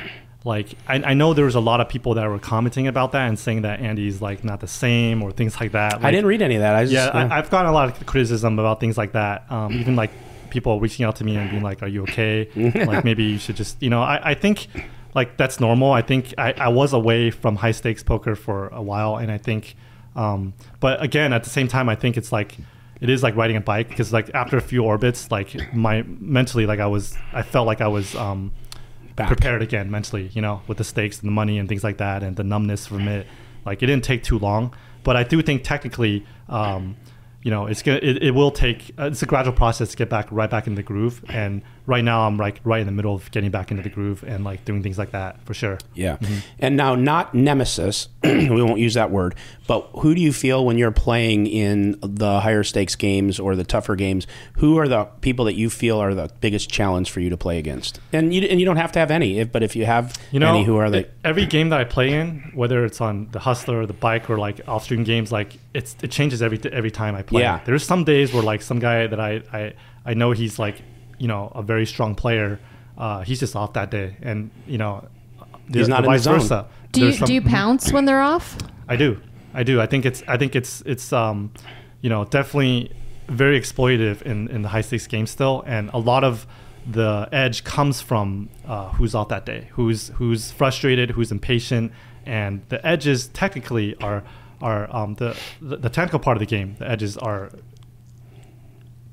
[0.47, 3.29] like I, I know there was a lot of people that were commenting about that
[3.29, 6.05] and saying that Andy's like not the same or things like that.
[6.05, 8.07] i didn't read any of that i just yeah, I, I've gotten a lot of
[8.07, 9.45] criticism about things like that.
[9.51, 10.11] Um, even like
[10.51, 12.49] people reaching out to me and being like, "Are you okay?
[12.87, 14.69] like maybe you should just, you know." I, I think
[15.15, 15.93] like that's normal.
[15.93, 19.39] I think I, I was away from high stakes poker for a while, and I
[19.39, 19.77] think,
[20.15, 22.57] um, but again, at the same time, I think it's like
[23.01, 26.67] it is like riding a bike because like after a few orbits, like my mentally,
[26.67, 28.15] like I was, I felt like I was.
[28.15, 28.53] Um,
[29.17, 29.29] Back.
[29.29, 32.23] prepared again mentally, you know, with the stakes and the money and things like that,
[32.23, 33.27] and the numbness from it.
[33.65, 36.97] Like it didn't take too long, but I do think technically, um,
[37.43, 38.93] you know, it's gonna it, it will take.
[38.99, 41.25] Uh, it's a gradual process to get back right back in the groove.
[41.29, 44.25] And right now, I'm like right in the middle of getting back into the groove
[44.27, 45.79] and like doing things like that for sure.
[45.95, 46.17] Yeah.
[46.17, 46.39] Mm-hmm.
[46.59, 50.79] And now, not nemesis, we won't use that word, but who do you feel when
[50.79, 54.27] you're playing in the higher stakes games or the tougher games?
[54.59, 57.59] Who are the people that you feel are the biggest challenge for you to play
[57.59, 58.01] against?
[58.13, 60.41] And you, and you don't have to have any, if, but if you have You
[60.41, 61.09] know, any, who are they?
[61.25, 64.39] Every game that I play in, whether it's on the Hustler or the bike or
[64.39, 67.43] like off stream games, like it's it changes every every time I play.
[67.43, 67.61] Yeah.
[67.65, 69.75] There's some days where like some guy that I I,
[70.05, 70.83] I know he's like
[71.19, 72.59] you know a very strong player,
[72.99, 75.07] uh, he's just off that day, and you know
[75.69, 76.41] the, He's not the in vice zone.
[76.41, 76.67] versa.
[76.93, 78.57] Do you some- do you pounce when they're off?
[78.89, 79.21] I do.
[79.55, 79.81] I do.
[79.81, 81.51] I think it's I think it's it's um
[82.01, 82.93] you know definitely
[83.29, 86.47] very exploitative in in the high stakes game still and a lot of
[86.89, 91.91] the edge comes from uh, who's off that day, who's who's frustrated, who's impatient,
[92.25, 94.23] and the edges technically are
[94.63, 96.77] are um, the, the the technical part of the game.
[96.79, 97.51] The edges are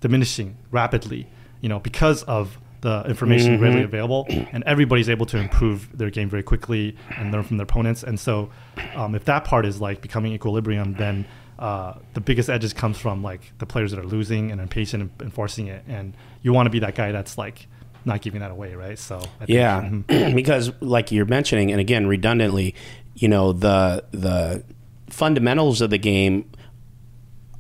[0.01, 1.27] diminishing rapidly,
[1.63, 3.63] you know, because of the information Mm-hmm.
[3.63, 7.63] readily available, and everybody's able to improve their game very quickly and learn from their
[7.63, 8.03] opponents.
[8.03, 8.49] And so,
[8.93, 11.25] um, if that part is like becoming equilibrium, then
[11.57, 15.11] uh, the biggest edges comes from like the players that are losing and impatient and
[15.21, 17.67] enforcing it, and you want to be that guy that's like
[18.03, 18.99] not giving that away, right?
[18.99, 20.35] So I think, Yeah, mhm.
[20.41, 22.75] because like you're mentioning, and again redundantly,
[23.15, 24.65] you know the the
[25.09, 26.49] fundamentals of the game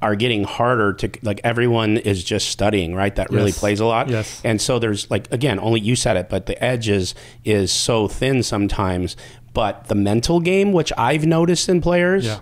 [0.03, 3.59] are getting harder to like everyone is just studying right that really Yes.
[3.59, 4.41] plays a lot Yes.
[4.43, 8.07] and so there's like again only you said it but the edge is is so
[8.07, 9.15] thin sometimes
[9.53, 12.39] but the mental game which i've noticed in players Yeah.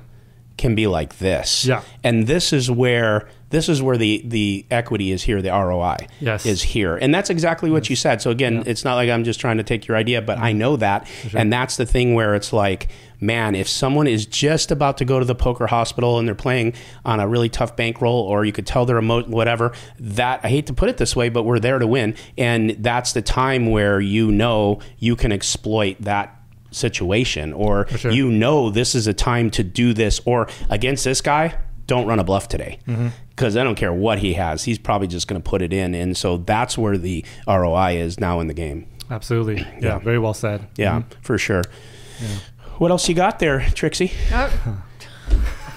[0.58, 1.82] can be like this Yeah.
[2.04, 6.46] and this is where this is where the the equity is here the roi Yes.
[6.46, 6.98] is here.
[6.98, 8.22] And that's exactly what you said.
[8.22, 10.60] So again it's not like i'm just trying to take your idea but i mm-hmm.
[10.60, 11.08] know that.
[11.34, 12.90] And that's the thing where it's like
[13.20, 16.74] man if someone is just about to go to the poker hospital and they're playing
[17.06, 20.66] on a really tough bankroll or you could tell they're emo- whatever that i hate
[20.66, 22.16] to put it this way but we're there to win.
[22.38, 26.38] And that's the time where you know you can exploit that
[26.72, 28.12] situation or sure.
[28.12, 31.58] you know this is a time to do this or against this guy
[31.94, 33.08] don't run a bluff today Mm-hmm.
[33.32, 34.64] because I don't care what he has.
[34.64, 38.20] He's probably just going to put it in, and so that's where the ROI is
[38.20, 38.86] now in the game.
[39.10, 40.00] absolutely, yeah, Yeah.
[40.00, 40.60] very well said.
[40.78, 41.04] Yeah, Mhm.
[41.22, 41.64] for sure.
[42.78, 44.12] What else you got there, Trixie?
[44.32, 44.50] Oh.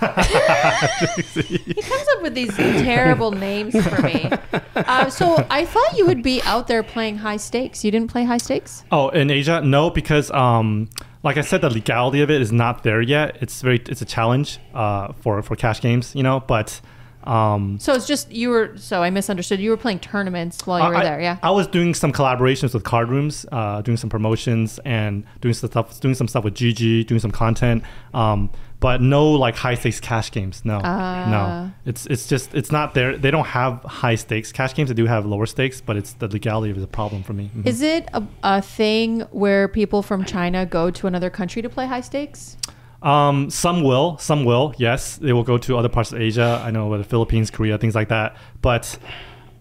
[0.05, 4.31] he comes up with these terrible names for me.
[4.77, 7.85] Uh, so I thought you would be out there playing high stakes.
[7.85, 8.85] You didn't play high stakes?
[8.93, 10.89] Oh, in Asia, no, because um,
[11.25, 13.39] like I said, the legality of it is not there yet.
[13.41, 16.41] It's very, it's a challenge uh, for for cash games, you know.
[16.41, 16.81] But
[17.25, 18.77] um, So it's just you were.
[18.77, 19.61] So I misunderstood.
[19.61, 21.39] You were playing tournaments while you were I, there, yeah.
[21.43, 25.71] I was doing some collaborations with card rooms, uh, doing some promotions and doing some
[25.71, 27.83] stuff, doing some stuff with GG, doing some content.
[28.13, 28.51] Um,
[28.81, 30.63] but no like high stakes cash games.
[30.65, 31.27] No, Ah.
[31.31, 31.73] no.
[31.87, 33.17] It's it's just it's not there.
[33.17, 34.89] They don't have high stakes cash games.
[34.91, 37.51] They do have lower stakes, but it's the legality is a problem for me.
[37.57, 37.67] Mhm.
[37.67, 41.87] Is it a, a thing where people from China go to another country to play
[41.87, 42.59] high stakes?
[43.05, 44.75] Um, some will, some will.
[44.79, 46.61] Yes, they will go to other parts of Asia.
[46.65, 48.37] I know, the Philippines, Korea, things like that.
[48.63, 48.99] But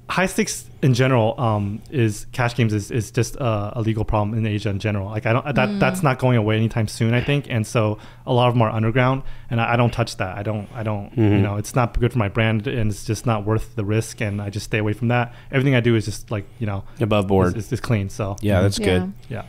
[0.10, 4.38] high stakes in general um, is cash games is, is just a, a legal problem
[4.38, 5.08] in Asia in general.
[5.10, 7.14] Like I don't that that's not going away anytime soon.
[7.14, 10.18] I think, and so a lot of them are underground, and I, I don't touch
[10.18, 10.38] that.
[10.38, 13.26] I don't I don't you know it's not good for my brand, and it's just
[13.26, 15.34] not worth the risk, and I just stay away from that.
[15.52, 17.58] Everything I do is just like you know Above board.
[17.58, 18.10] is, is, is clean.
[18.10, 18.86] So yeah, that's Yeah.
[19.00, 19.14] good.
[19.30, 19.46] yeah.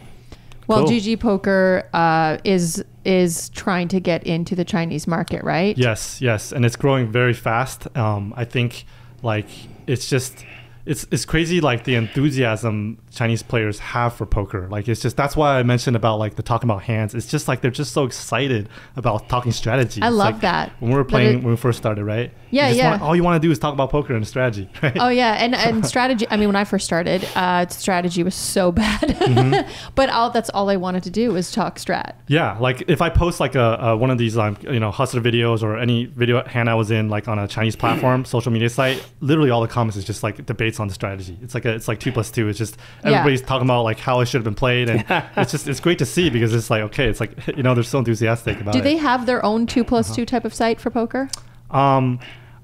[0.67, 0.89] Well, Cool.
[0.93, 5.77] GG Poker uh, is is trying to get into the Chinese market, right?
[5.77, 7.95] Yes, yes, and it's growing very fast.
[7.97, 8.85] Um, I think
[9.23, 9.47] like
[9.87, 10.45] it's just
[10.87, 14.69] it's it's crazy like the enthusiasm Chinese players have for poker.
[14.69, 17.15] Like it's just that's why I mentioned about like the talking about hands.
[17.15, 20.03] It's just like they're just so excited about talking strategy.
[20.03, 20.73] I It's love like that.
[20.81, 22.33] When we were playing it- when we first started, right?
[22.51, 22.91] Yeah, yeah.
[22.91, 24.97] want- all you want to do is talk about poker and strategy, right?
[24.99, 26.27] Oh yeah, and and strategy.
[26.31, 29.71] I mean, when I first started, uh, strategy was so bad, Mm-hmm.
[29.95, 32.13] but all that's all I wanted to do was talk strat.
[32.29, 35.21] Yeah, like if I post like a, a one of these um you know hustler
[35.21, 38.69] videos or any video hand I was in like on a Chinese platform social media
[38.71, 41.39] site, literally all the comments is just like debates on the strategy.
[41.43, 42.49] It's like a, it's like two plus two.
[42.49, 43.11] It's just Yeah.
[43.19, 45.05] everybody's talking about like how it should have been played, and
[45.37, 47.83] it's just it's great to see because it's like okay, it's like you know they're
[47.85, 48.83] so enthusiastic about Do it.
[48.83, 50.17] Do they have their own two plus Uh-huh.
[50.17, 51.29] two type of site for poker?
[51.71, 52.21] Um,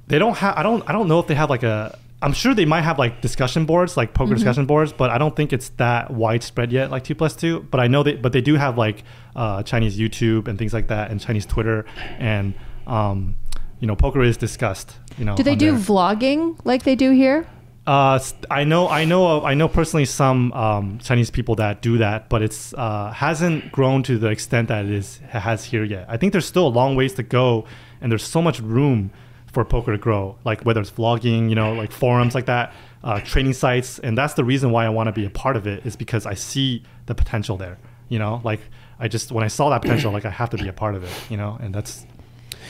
[0.08, 0.56] they don't have.
[0.56, 0.88] I don't.
[0.88, 1.96] I don't know if they have like a.
[2.22, 5.34] I'm sure they might have like discussion boards, like poker discussion boards, but I don't
[5.34, 7.60] think it's that widespread yet, like two plus two.
[7.70, 9.04] But I know they, but they do have like
[9.34, 11.86] uh, Chinese YouTube and things like that, and Chinese Twitter,
[12.18, 12.52] and
[12.86, 13.36] um,
[13.78, 14.96] you know, poker is discussed.
[15.16, 15.80] You know, Do they do there.
[15.80, 17.46] vlogging like they do here?
[17.90, 22.28] Uh, I know, I know, I know personally some um, Chinese people that do that,
[22.28, 26.06] but it's uh, hasn't grown to the extent that it is has here yet.
[26.08, 27.64] I think there's still a long ways to go,
[28.00, 29.10] and there's so much room
[29.52, 30.38] for poker to grow.
[30.44, 32.72] Like whether it's vlogging, you know, like forums like that,
[33.02, 35.66] uh, training sites, and that's the reason why I want to be a part of
[35.66, 37.76] it is because I see the potential there.
[38.08, 38.60] You know, like
[39.00, 41.02] I just when I saw that potential, like I have to be a part of
[41.02, 41.10] it.
[41.28, 42.06] You know, and that's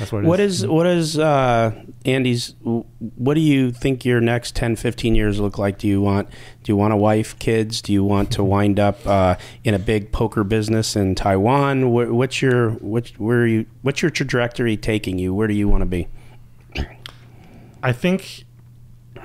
[0.01, 1.73] that's what it What is what is uh,
[2.07, 2.55] Andy's?
[2.63, 5.77] What do you think your next 10, 15 years look like?
[5.77, 6.31] Do you want
[6.65, 7.83] do you want a wife, kids?
[7.83, 11.83] Do you want to wind up uh, in a big poker business in Taiwan?
[11.83, 13.67] Wh- What's your what, where are you?
[13.83, 15.35] What's your trajectory taking you?
[15.35, 16.09] Where do you want to be?
[17.83, 18.45] I think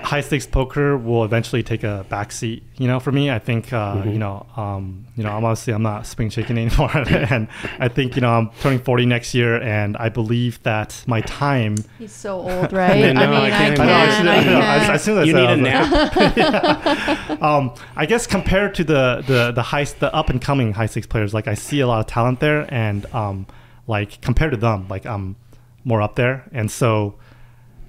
[0.04, 2.62] high stakes poker will eventually take a backseat.
[2.78, 4.10] You know, for me, I think uh, Mm-hmm.
[4.12, 7.48] you know, um, you know, I'm obviously I'm not spring chicken anymore, and
[7.80, 11.76] I think you know I'm turning 40 next year, and I believe that my time.
[11.98, 12.92] He's so old, right?
[13.06, 14.28] I I mean, I I can't can, imagine.
[14.28, 14.92] I I should- I can.
[14.96, 17.42] as soon as You I need said a it, I was like, nap.
[17.42, 21.08] um, I guess compared to the the the high the up and coming high stakes
[21.08, 23.48] players, like I see a lot of talent there, and um,
[23.88, 25.36] like compared to them, like I'm
[25.84, 27.16] more up there, and so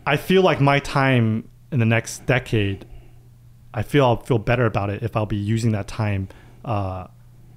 [0.07, 2.87] I feel like my time in the next decade,
[3.75, 6.29] I feel I'll feel better about it if I'll be using that time
[6.65, 7.07] uh,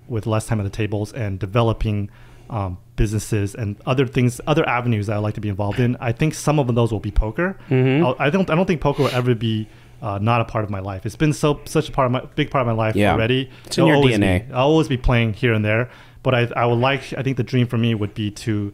[0.08, 2.10] with less time at the tables and developing.
[2.52, 5.96] Um, businesses and other things, other avenues that I like to be involved in.
[6.00, 7.56] I think some of those will be poker.
[7.70, 8.04] Mm-hmm.
[8.04, 8.50] I'll- don't.
[8.50, 9.68] I don't think poker will ever be
[10.02, 11.06] uh, not a part of my life.
[11.06, 13.14] It's been so such a part of my big part of my life Yeah.
[13.14, 13.52] already.
[13.66, 14.48] It's in It'll your DNA.
[14.48, 15.92] Be, I'll always be playing here and there.
[16.24, 17.14] But I, I would like.
[17.16, 18.74] I think the dream for me would be to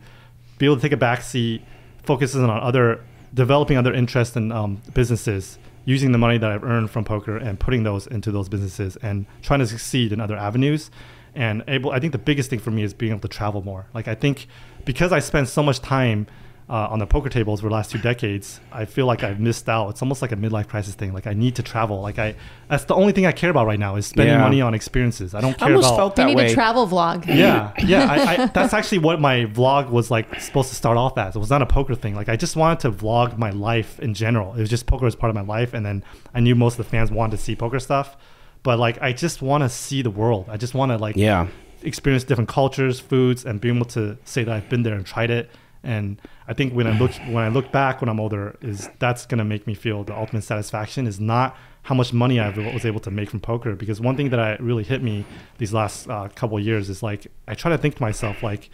[0.57, 1.61] be able to take a backseat,
[2.03, 3.03] focuses on other
[3.35, 7.59] developing other interests and um, businesses, using the money that I've earned from poker and
[7.59, 10.89] putting those into those businesses and trying to succeed in other avenues.
[11.35, 13.85] And able, I think the biggest thing for me is being able to travel more.
[13.93, 14.47] Like I think
[14.85, 16.27] because I spent so much time
[16.67, 19.69] uh, on the poker tables for the last two decades, I feel like I've missed
[19.69, 19.89] out.
[19.89, 21.13] It's almost like a midlife crisis thing.
[21.13, 22.01] Like I need to travel.
[22.01, 22.35] Like I,
[22.67, 24.41] that's the only thing I care about right now is spending Yeah.
[24.41, 25.35] money on experiences.
[25.35, 25.95] I don't I almost about.
[25.97, 26.51] felt You that need way.
[26.51, 27.27] a travel vlog.
[27.27, 28.11] yeah, yeah.
[28.11, 31.35] I, I, that's actually what my vlog was like supposed to start off as.
[31.35, 32.15] It was not a poker thing.
[32.15, 34.55] Like I just wanted to vlog my life in general.
[34.55, 36.03] It was just poker was part of my life, and then
[36.33, 38.17] I knew most of the fans wanted to see poker stuff.
[38.63, 40.47] But like I just want to see the world.
[40.49, 41.45] I just want to like yeah.
[41.83, 45.29] experience different cultures, foods, and be able to say that I've been there and tried
[45.29, 45.51] it.
[45.83, 49.25] And I think when I look when I look back when I'm older, is that's
[49.25, 52.99] gonna make me feel the ultimate satisfaction is not how much money I was able
[53.01, 53.75] to make from poker.
[53.75, 55.25] Because one thing that I really hit me
[55.57, 58.69] these last uh, couple years is like I try to think to myself like,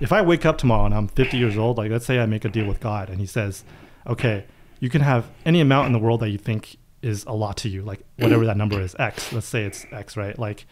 [0.00, 2.44] if I wake up tomorrow and I'm 50 years old, like let's say I make
[2.44, 3.64] a deal with God and He says,
[4.06, 4.44] okay,
[4.80, 7.68] you can have any amount in the world that you think is a lot to
[7.68, 9.32] you, like whatever that number is, X.
[9.32, 10.38] Let's say it's X, right?
[10.38, 10.66] Like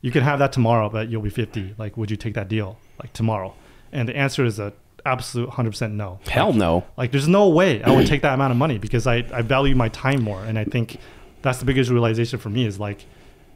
[0.00, 1.74] you can have that tomorrow, but you'll be 50.
[1.78, 3.54] Like, would you take that deal like tomorrow?
[3.92, 4.72] And the answer is a
[5.06, 6.18] absolute 100% no.
[6.28, 6.84] Hell no.
[6.96, 9.74] Like, there's no way I would take that amount of money because I, I value
[9.74, 10.44] my time more.
[10.44, 10.98] And I think
[11.42, 13.06] that's the biggest realization for me is like,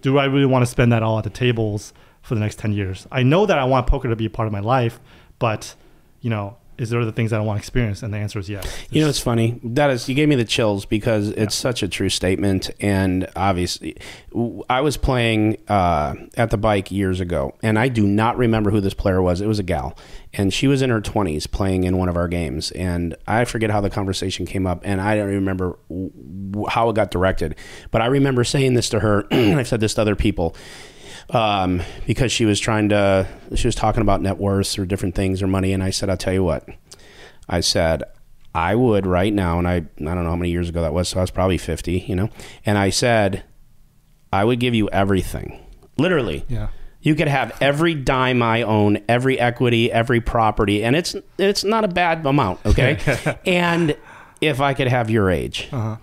[0.03, 1.93] do I really want to spend that all at the tables
[2.23, 3.07] for the next 10 years?
[3.11, 5.01] I know that I want poker to be a part of my life,
[5.39, 5.75] but,
[6.21, 8.03] you know, is there other things that I don't want to experience?
[8.03, 8.67] And the answer is yes.
[8.89, 9.61] You know, it's funny.
[9.63, 12.71] That is, you gave me the chills because it's such a true statement.
[12.81, 13.99] And obviously,
[14.71, 18.81] I was playing uh, at the bike years ago, and I do not remember who
[18.81, 19.43] this player was.
[19.43, 19.95] It was a gal,
[20.33, 22.71] and she was in her 20s playing in one of our games.
[22.71, 25.79] And I forget how the conversation came up, and I don't remember
[26.71, 27.57] how it got directed.
[27.91, 29.27] But I remember saying this to her.
[29.51, 30.55] And I've said this to other people
[31.31, 35.43] um, because she was trying to, she was talking about net worths or different things
[35.43, 35.73] or money.
[35.73, 36.69] And I said, I'll tell you what,
[37.49, 38.05] I said,
[38.55, 41.09] I would right now, and I, I don't know how many years ago that was,
[41.09, 42.31] so I was probably 50, you know,
[42.67, 43.45] and I said,
[44.33, 45.59] I would give you everything.
[45.99, 46.45] Literally.
[46.49, 46.69] Yeah.
[47.03, 51.83] You could have every dime I own, every equity, every property, and it's it's not
[51.83, 53.39] a bad amount, okay?
[53.47, 53.97] and
[54.43, 55.69] if I could have your age.
[55.73, 55.97] Uh-huh.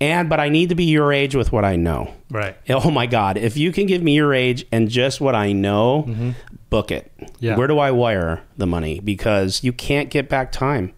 [0.00, 2.12] And but I need to be your age with what I know.
[2.30, 2.56] Right.
[2.68, 3.36] Oh my God!
[3.38, 6.30] If you can give me your age and just what I know, mm-hmm.
[6.68, 7.10] book it.
[7.40, 7.56] Yeah.
[7.56, 9.00] Where do I wire the money?
[9.00, 10.92] Because you can't get back time.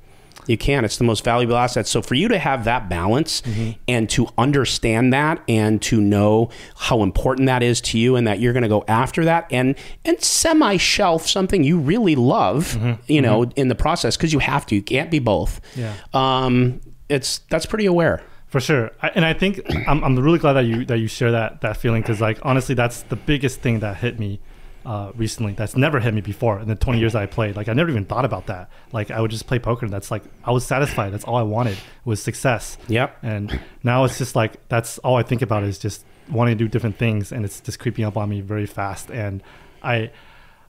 [0.48, 0.84] You can't.
[0.84, 1.86] It's the most valuable asset.
[1.86, 3.72] So for you to have that balance mm-hmm.
[3.86, 8.40] and to understand that and to know how important that is to you and that
[8.40, 9.76] you're going to go after that and
[10.06, 13.00] and semi shelf something you really love, mm-hmm.
[13.12, 14.74] you know, in the process because you have to.
[14.74, 15.60] You can't be both.
[15.76, 15.94] Yeah.
[16.14, 16.80] Um,
[17.10, 18.22] it's that's pretty aware.
[18.48, 21.32] For sure, I, and I think I'm, I'm really glad that you that you share
[21.32, 24.40] that that feeling because like honestly, that's the biggest thing that hit me
[24.86, 25.52] uh, recently.
[25.52, 27.56] That's never hit me before in the 20 years that I played.
[27.56, 28.70] Like I never even thought about that.
[28.90, 31.12] Like I would just play poker, and that's like I was satisfied.
[31.12, 31.76] That's all I wanted
[32.06, 32.78] was success.
[32.88, 33.18] Yep.
[33.22, 36.68] And now it's just like that's all I think about is just wanting to do
[36.68, 39.10] different things, and it's just creeping up on me very fast.
[39.10, 39.42] And
[39.82, 40.10] I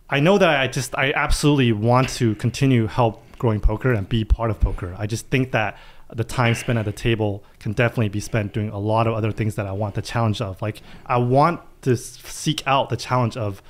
[0.10, 4.26] I know that I just I absolutely want to continue help growing poker and be
[4.26, 4.96] part of poker.
[4.98, 5.78] I just think that
[6.14, 9.32] the time spent at the table can definitely be spent doing a lot of other
[9.32, 10.62] things that I want the challenge of.
[10.62, 13.62] Like I want to seek out the challenge of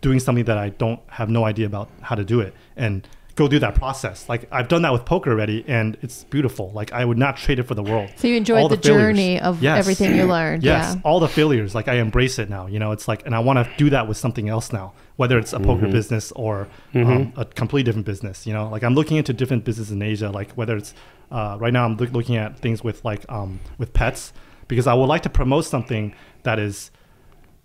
[0.00, 3.46] doing something that I don't have no idea about how to do it and go
[3.46, 4.28] through that process.
[4.28, 6.70] Like I've done that with poker already and it's beautiful.
[6.72, 8.10] Like I would not trade it for the world.
[8.16, 9.02] So you enjoyed All the, failures.
[9.02, 9.78] journey of Yes.
[9.78, 10.62] everything you learned.
[10.64, 11.00] Yes, Yeah.
[11.04, 11.74] all the failures.
[11.74, 12.66] Like I embrace it now.
[12.66, 15.38] You know, it's like, and I want to do that with something else now, whether
[15.38, 18.46] it's a poker business or um, a completely different business.
[18.46, 20.30] You know, like I'm looking into different businesses in Asia.
[20.30, 20.94] Like whether it's
[21.30, 24.32] uh, right now, I'm look looking at things with like um, with pets
[24.68, 26.90] because I would like to promote something that is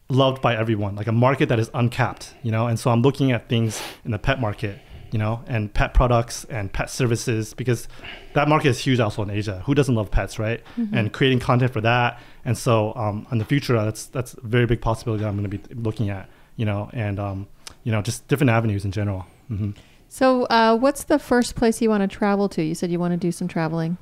[0.09, 2.36] loved by everyone, like a market that is uncapped.
[2.43, 4.80] You know, and so I'm looking at things in the pet market
[5.12, 7.88] you know, and pet products and pet services because
[8.34, 9.62] that market is huge also in Asia.
[9.66, 10.64] Who doesn't love pets, right?
[10.95, 12.20] And creating content for that.
[12.45, 15.49] And so um, in the future, that's that's a very big possibility that I'm going
[15.49, 17.47] to be looking at, you know, and um,
[17.84, 19.26] you know, just different avenues in general.
[19.49, 19.72] hmm
[20.14, 22.62] So, uh, what's the first place you want to travel to?
[22.62, 23.97] You said you want to do some traveling.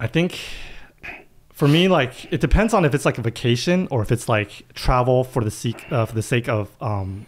[0.00, 0.36] I think
[1.52, 4.64] for me, like it depends on if it's like a vacation or if it's like
[4.74, 7.24] travel for the sake uh, for the sake of um,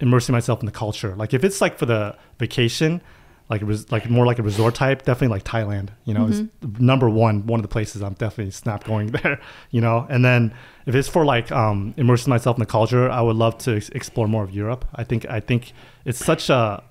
[0.00, 1.14] immersing myself in the culture.
[1.14, 3.00] Like if it's like for the vacation,
[3.48, 5.90] like it was like more like a resort type, definitely like Thailand.
[6.04, 6.42] You know, is
[6.80, 9.40] number one one of the places I'm definitely snap going there.
[9.70, 10.52] You know, and then
[10.86, 13.88] if it's for like um, immersing myself in the culture, I would love to ex-
[13.90, 14.84] explore more of Europe.
[14.96, 16.82] I think I think it's such a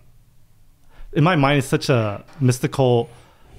[1.13, 3.09] in my mind it's such a mystical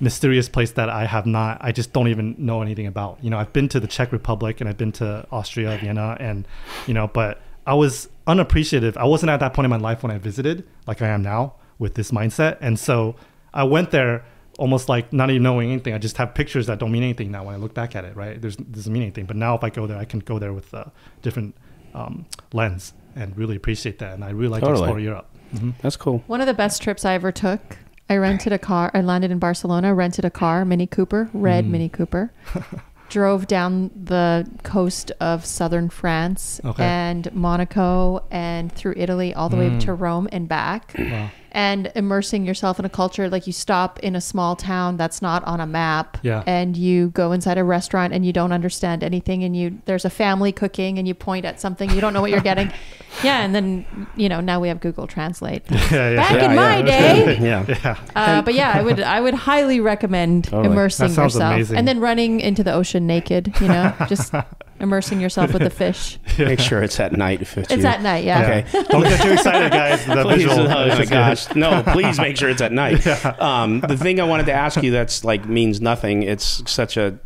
[0.01, 3.19] mysterious place that I have not I just don't even know anything about.
[3.23, 6.47] You know, I've been to the Czech Republic and I've been to Austria, Vienna and
[6.87, 8.97] you know, but I was unappreciative.
[8.97, 11.55] I wasn't at that point in my life when I visited like I am now
[11.79, 12.59] with this mindset.
[12.61, 13.17] And so
[13.55, 14.25] I went there
[14.59, 15.95] almost like not even knowing anything.
[15.95, 18.17] I just have pictures that don't mean anything now when I look back at it,
[18.17, 18.41] right?
[18.41, 19.27] There's doesn't mean anything.
[19.27, 20.91] But now if I go there, I can go there with a
[21.23, 21.55] different
[21.95, 24.15] um, lens and really appreciate that.
[24.15, 24.79] And I really like Totally.
[24.79, 25.29] to explore Europe.
[25.59, 26.23] Hmm That's cool.
[26.27, 27.79] One of the best trips I ever took.
[28.11, 28.91] I rented a car.
[28.93, 31.69] I landed in Barcelona, rented a car, Mini Cooper, red Mm.
[31.71, 32.33] Mini Cooper.
[33.09, 36.83] drove down the coast of southern France Okay.
[36.83, 39.81] and Monaco and through Italy all the way Mm.
[39.81, 40.95] to Rome and back.
[40.99, 41.31] Wow.
[41.55, 45.45] And immersing yourself in a culture like you stop in a small town that's not
[45.45, 46.43] on a map Yeah.
[46.47, 50.11] and you go inside a restaurant and you don't understand anything and you there's a
[50.11, 52.73] family cooking and you point at something you don't know what you're getting.
[53.23, 53.85] Yeah, and then
[54.17, 55.63] you know, now we have Google Translate.
[55.71, 56.17] Yeah, yeah.
[56.17, 56.83] Back Yeah, in my yeah.
[56.87, 57.39] day.
[57.41, 57.65] yeah.
[57.69, 57.97] yeah.
[58.17, 60.73] Uh, but yeah, I would I would highly recommend Totally.
[60.73, 61.77] immersing yourself amazing.
[61.77, 63.53] and then running into the ocean naked.
[63.61, 64.33] You know, just
[64.83, 66.19] immersing yourself with the fish.
[66.39, 67.43] Make sure it's at night.
[67.43, 67.89] If it's, It's you.
[67.89, 68.43] at night, yeah.
[68.43, 68.85] Okay.
[68.91, 70.05] Don't get too excited, guys.
[70.05, 70.61] The Please, visual.
[70.69, 71.83] oh my gosh, no!
[71.93, 73.07] Please make sure it's at night.
[73.41, 76.23] Um, the thing I wanted to ask you that's like means nothing.
[76.23, 77.19] It's such a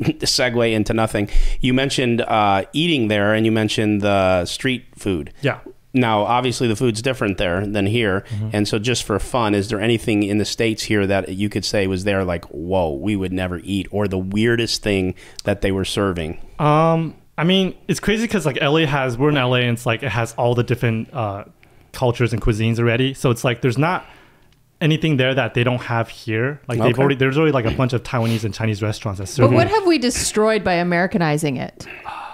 [0.00, 1.28] segue into nothing.
[1.60, 5.32] You mentioned uh, eating there, and you mentioned the street food.
[5.42, 5.60] Yeah.
[5.92, 9.80] Now, obviously, the food's different there than here, and so just for fun, is there
[9.80, 13.32] anything in the states here that you could say was there like, whoa, we would
[13.32, 16.40] never eat, or the weirdest thing that they were serving?
[16.60, 20.04] Um, I mean, it's crazy because like LA has we're in LA and it's like
[20.04, 21.44] it has all the different uh,
[21.92, 23.12] cultures and cuisines already.
[23.12, 24.06] So it's like there's not
[24.80, 26.60] anything there that they don't have here.
[26.68, 29.50] Like they've already there's already like a bunch of Taiwanese and Chinese restaurants that serve.
[29.50, 31.88] But what have we destroyed by Americanizing it?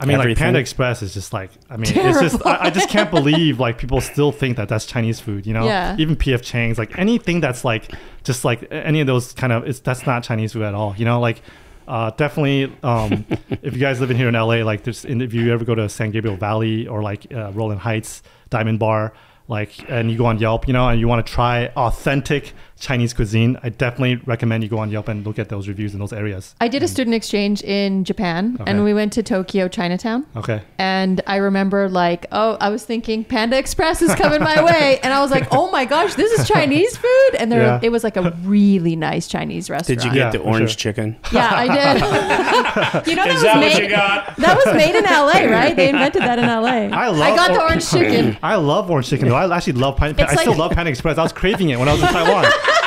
[0.00, 2.88] I mean, like Panda Express is just like I mean, it's just I, I just
[2.88, 5.46] can't believe like people still think that that's Chinese food.
[5.46, 5.96] You know, Yeah.
[5.98, 7.92] even PF Chang's like anything that's like
[8.22, 10.94] just like any of those kind of it's that's not Chinese food at all.
[10.96, 11.42] You know, like.
[11.86, 13.24] Uh, definitely, um,
[13.62, 15.88] if you guys live in here in LA, like, there's, if you ever go to
[15.88, 19.14] San Gabriel Valley or like uh, Rowland Heights, Diamond Bar,
[19.48, 23.12] like, and you go on Yelp, you know, and you want to try authentic Chinese
[23.12, 26.12] cuisine, I definitely recommend you go on Yelp and look at those reviews in those
[26.12, 26.54] areas.
[26.60, 28.70] I did a student exchange in Japan Okay.
[28.70, 30.26] and we went to Tokyo Chinatown.
[30.36, 30.62] Okay.
[30.78, 35.00] And I remember like, oh, I was thinking Panda Express is coming my way.
[35.08, 37.30] And I was like, oh my gosh, this is Chinese food.
[37.38, 37.80] And there Yeah.
[37.82, 40.00] it was like a really nice Chinese restaurant.
[40.00, 40.76] Did you get Yeah, the orange sure.
[40.92, 41.16] chicken?
[41.32, 43.06] Yeah, I did.
[43.08, 44.36] you know that Is was that made, what you got?
[44.36, 45.74] That was made in LA, right?
[45.74, 46.96] They invented that in LA.
[46.96, 48.38] I love I got the orange chicken.
[48.42, 49.34] I love orange chicken though.
[49.36, 50.22] I actually love Panda.
[50.22, 51.18] It's I still love Panda Express.
[51.18, 52.44] I was craving it when I was in Taiwan.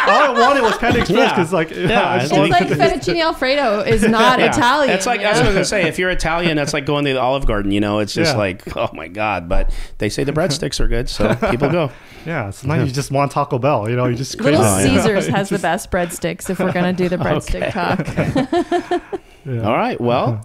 [0.08, 1.30] All I wanted was Panda Express Yeah.
[1.30, 4.50] because like Yeah, I just it's It's wanted like fettuccine alfredo is not Yeah.
[4.52, 4.94] Italian.
[4.96, 7.14] It's like you I was going to say, if you're Italian, that's like going to
[7.14, 7.72] the Olive Garden.
[7.72, 8.38] You know, it's just Yeah.
[8.38, 9.48] like, oh my god.
[9.48, 11.92] But they say the breadsticks are good, so people go.
[12.26, 12.50] yeah.
[12.50, 13.90] Sometimes you just want Taco Bell.
[13.90, 15.02] You know, you just crave Little Oh, it, you know?
[15.04, 18.92] Caesars has the best breadsticks if we're going to do the breadstick Okay.
[18.92, 19.02] talk.
[19.46, 19.62] yeah.
[19.62, 20.00] All right.
[20.02, 20.44] Well,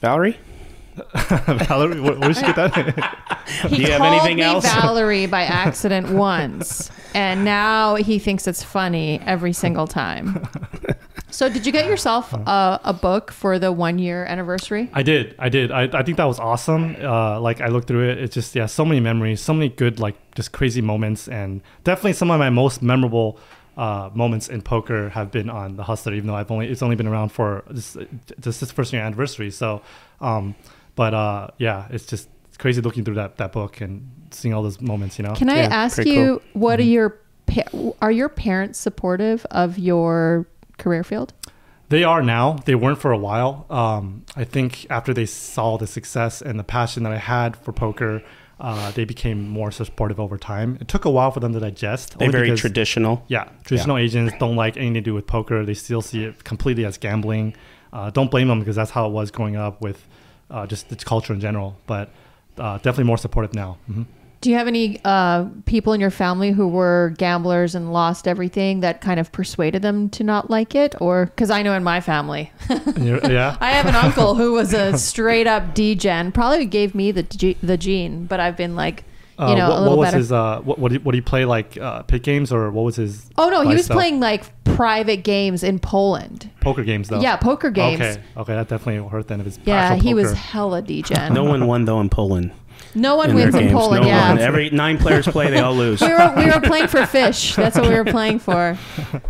[0.00, 0.38] Valerie,
[1.66, 3.34] Valerie, where, where did you get that?
[3.68, 4.64] He Do you have called anything me else?
[4.64, 10.46] Valerie by accident once, and now he thinks it's funny every single time.
[11.30, 14.90] So, did you get yourself a, a book for the one year anniversary?
[14.92, 15.34] I did.
[15.38, 15.70] I did.
[15.70, 16.96] I, I think that was awesome.
[17.00, 18.18] Uh, like I looked through it.
[18.18, 22.14] It's just yeah, so many memories, so many good like just crazy moments, and definitely
[22.14, 23.38] some of my most memorable
[23.76, 26.14] uh, moments in poker have been on the Hustler.
[26.14, 27.96] Even though I've only it's only been around for this
[28.36, 29.50] this this first year anniversary.
[29.50, 29.82] So,
[30.20, 30.54] um,
[30.98, 34.62] but uh, yeah, it's just it's crazy looking through that that book and seeing all
[34.64, 35.16] those moments.
[35.18, 35.34] You know.
[35.34, 37.10] Can I Yeah, ask pretty you what are your
[37.46, 37.70] pa-
[38.02, 40.46] are your parents supportive of your
[40.76, 41.32] career field?
[41.88, 42.46] They are now.
[42.66, 43.64] They weren't for a while.
[43.70, 47.72] Um, I think after they saw the success and the passion that I had for
[47.72, 48.22] poker,
[48.60, 50.76] uh, they became more supportive over time.
[50.82, 52.18] It took a while for them to digest.
[52.18, 53.22] they're very because- traditional.
[53.28, 55.64] Yeah, traditional agents don't like anything to do with poker.
[55.64, 57.54] They still see it completely as gambling.
[57.92, 59.98] Uh, don't blame them because that's how it was growing up with
[60.50, 61.76] uh, just its culture in general.
[61.86, 62.10] But
[62.58, 63.78] uh, definitely more supportive now.
[63.86, 64.02] hmm
[64.40, 68.80] Do you have any uh, people in your family who were gamblers and lost everything
[68.80, 70.94] that kind of persuaded them to not like it?
[71.00, 72.52] Or because I know in my family,
[72.96, 73.56] yeah.
[73.60, 76.32] I have an uncle who was a straight up degen.
[76.32, 79.04] Probably gave me the the gene, but I've been like,
[79.38, 80.16] you Uh, what, a little what was better.
[80.18, 80.32] his?
[80.32, 81.76] Uh, what what did, what did he play like?
[81.78, 83.30] Uh, pit games or what was his?
[83.38, 83.96] oh no, he was lifestyle?
[83.96, 86.50] playing like private games in Poland.
[86.60, 87.20] poker games though.
[87.20, 88.00] Yeah, poker games.
[88.00, 90.36] Okay, okay, that definitely hurt then if it's Yeah, actual he was poker.
[90.36, 91.34] hella degen.
[91.34, 92.52] No one won though in Poland.
[92.94, 93.70] No one in wins in.
[93.70, 94.02] Poland.
[94.02, 94.30] no yeah.
[94.30, 94.38] one.
[94.38, 96.00] Every nine players play, they all lose.
[96.00, 97.54] we were we were playing for fish.
[97.54, 98.76] That's what we were playing for.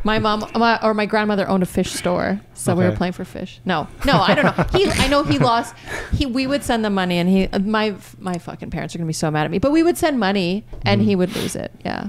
[0.05, 3.25] My mom my, or my grandmother owned a fish store, so we were playing for
[3.25, 3.61] fish.
[3.65, 4.65] No, no, I don't know.
[4.79, 5.75] He, I know he lost.
[6.13, 9.13] He, we would send them money, and he, my, my fucking parents are gonna be
[9.13, 9.59] so mad at me.
[9.59, 11.73] But we would send money, and he would lose it.
[11.85, 12.09] Yeah.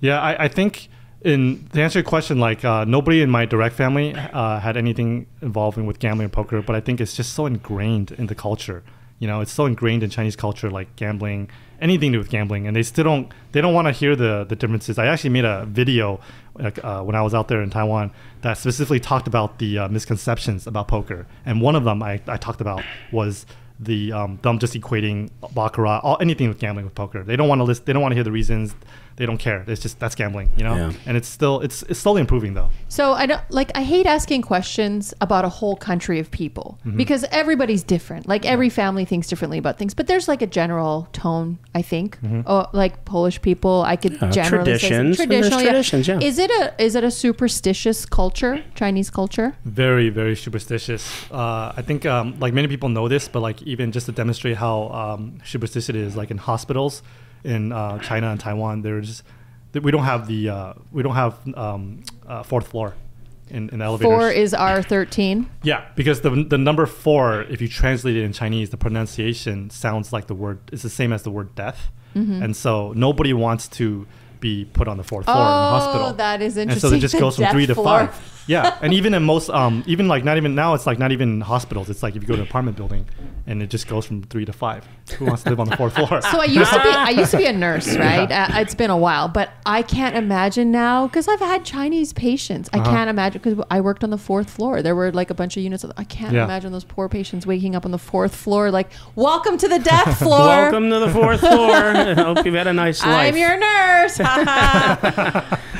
[0.00, 0.88] Yeah, I, I think
[1.22, 5.26] in to answer your question, like uh, nobody in my direct family uh, had anything
[5.42, 8.82] involving with gambling or poker, but I think it's just so ingrained in the culture.
[9.18, 11.50] You know, it's so ingrained in Chinese culture, like gambling,
[11.80, 14.44] anything to do with gambling, and they still don't they don't want to hear the
[14.44, 14.98] the differences.
[14.98, 16.20] I actually made a video
[16.54, 18.10] like, uh, when I was out there in Taiwan
[18.42, 22.36] that specifically talked about the uh, misconceptions about poker, and one of them I, I
[22.36, 23.46] talked about was
[23.80, 27.22] the um, them just equating baccarat, all, anything with gambling with poker.
[27.22, 27.86] They don't want to list.
[27.86, 28.74] They don't want to hear the reasons.
[29.16, 29.64] They don't care.
[29.66, 30.74] It's just that's gambling, you know.
[30.76, 30.92] Yeah.
[31.06, 32.68] And it's still it's it's slowly improving though.
[32.88, 36.96] So I don't like I hate asking questions about a whole country of people Mm-hmm.
[36.98, 38.28] because everybody's different.
[38.28, 41.58] Like every family thinks differently about things, but there's like a general tone.
[41.74, 44.30] I think, oh, like Polish people, I could Mm-hmm.
[44.30, 45.16] Generally traditions.
[45.16, 45.60] say And there's traditional.
[45.60, 46.20] traditions, yeah.
[46.20, 49.54] Is it a is it a superstitious culture, Chinese culture?
[49.64, 51.02] Very very superstitious.
[51.30, 54.56] Uh, I think um, like many people know this, but like even just to demonstrate
[54.56, 57.02] how um, superstitious it is, like in hospitals
[57.54, 59.22] in uh, China and Taiwan, there's
[59.72, 62.94] we don't have the uh, we don't have um, uh, fourth floor
[63.50, 64.10] in, in the elevators.
[64.12, 65.48] Four is R thirteen.
[65.62, 70.12] Yeah, because the the number four, if you translate it in Chinese, the pronunciation sounds
[70.12, 70.58] like the word.
[70.72, 72.42] It's the same as the word death, Mm-hmm.
[72.42, 74.06] and so nobody wants to
[74.40, 76.06] be put on the fourth floor in the hospital.
[76.08, 76.90] Oh, that is And interesting.
[76.90, 78.06] so it just goes from three to floor.
[78.06, 78.14] five.
[78.48, 81.40] Yeah, and even in most, um, even like not even now, it's like not even
[81.40, 81.90] hospitals.
[81.90, 83.06] It's like if you go to an apartment building,
[83.48, 84.86] and it just goes from three to five.
[85.18, 86.20] Who wants to live on the fourth floor?
[86.22, 88.30] So I used to be I used to be a nurse, right?
[88.30, 92.68] Uh, it's been a while, but I can't imagine now because I've had Chinese patients.
[92.72, 92.82] Uh-huh.
[92.82, 94.80] I can't imagine because I worked on the fourth floor.
[94.82, 95.82] There were like a bunch of units.
[95.84, 96.44] Of, I can't Yeah.
[96.44, 100.18] imagine those poor patients waking up on the fourth floor, like "Welcome to the death
[100.18, 100.38] floor.
[100.46, 101.70] Welcome to the fourth floor.
[101.74, 103.32] I hope you've had a nice life.
[103.34, 104.24] I'm your nurse." oh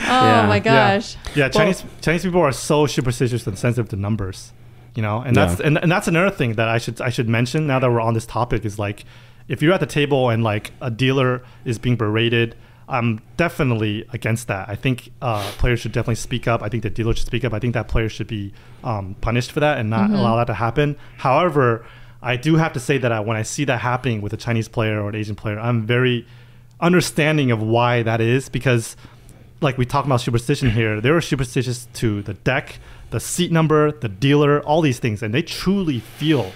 [0.09, 0.47] Yeah.
[0.49, 0.61] my Yeah.
[0.99, 1.17] gosh.
[1.37, 4.53] Yeah, Chinese Chinese people are so superstitious and sensitive to numbers,
[4.95, 5.67] you know, and that's Yeah.
[5.67, 8.15] and, and that's another thing that I should I should mention now that we're on
[8.15, 9.05] this topic is like
[9.49, 12.57] if you're at the table and like a dealer is being berated,
[12.89, 14.69] I'm definitely against that.
[14.69, 16.63] I think uh, players should definitely speak up.
[16.63, 17.53] I think the dealer should speak up.
[17.53, 20.55] I think that player should be um, punished for that and not allow that to
[20.55, 20.97] happen.
[21.19, 21.85] However,
[22.23, 24.67] I do have to say that I, when I see that happening with a Chinese
[24.69, 26.27] player or an Asian player, I'm very
[26.81, 28.97] understanding of why that is because
[29.61, 32.79] like we talk about superstition here, they were superstitious to the deck,
[33.11, 36.53] the seat number, the dealer, all these things, and they truly feel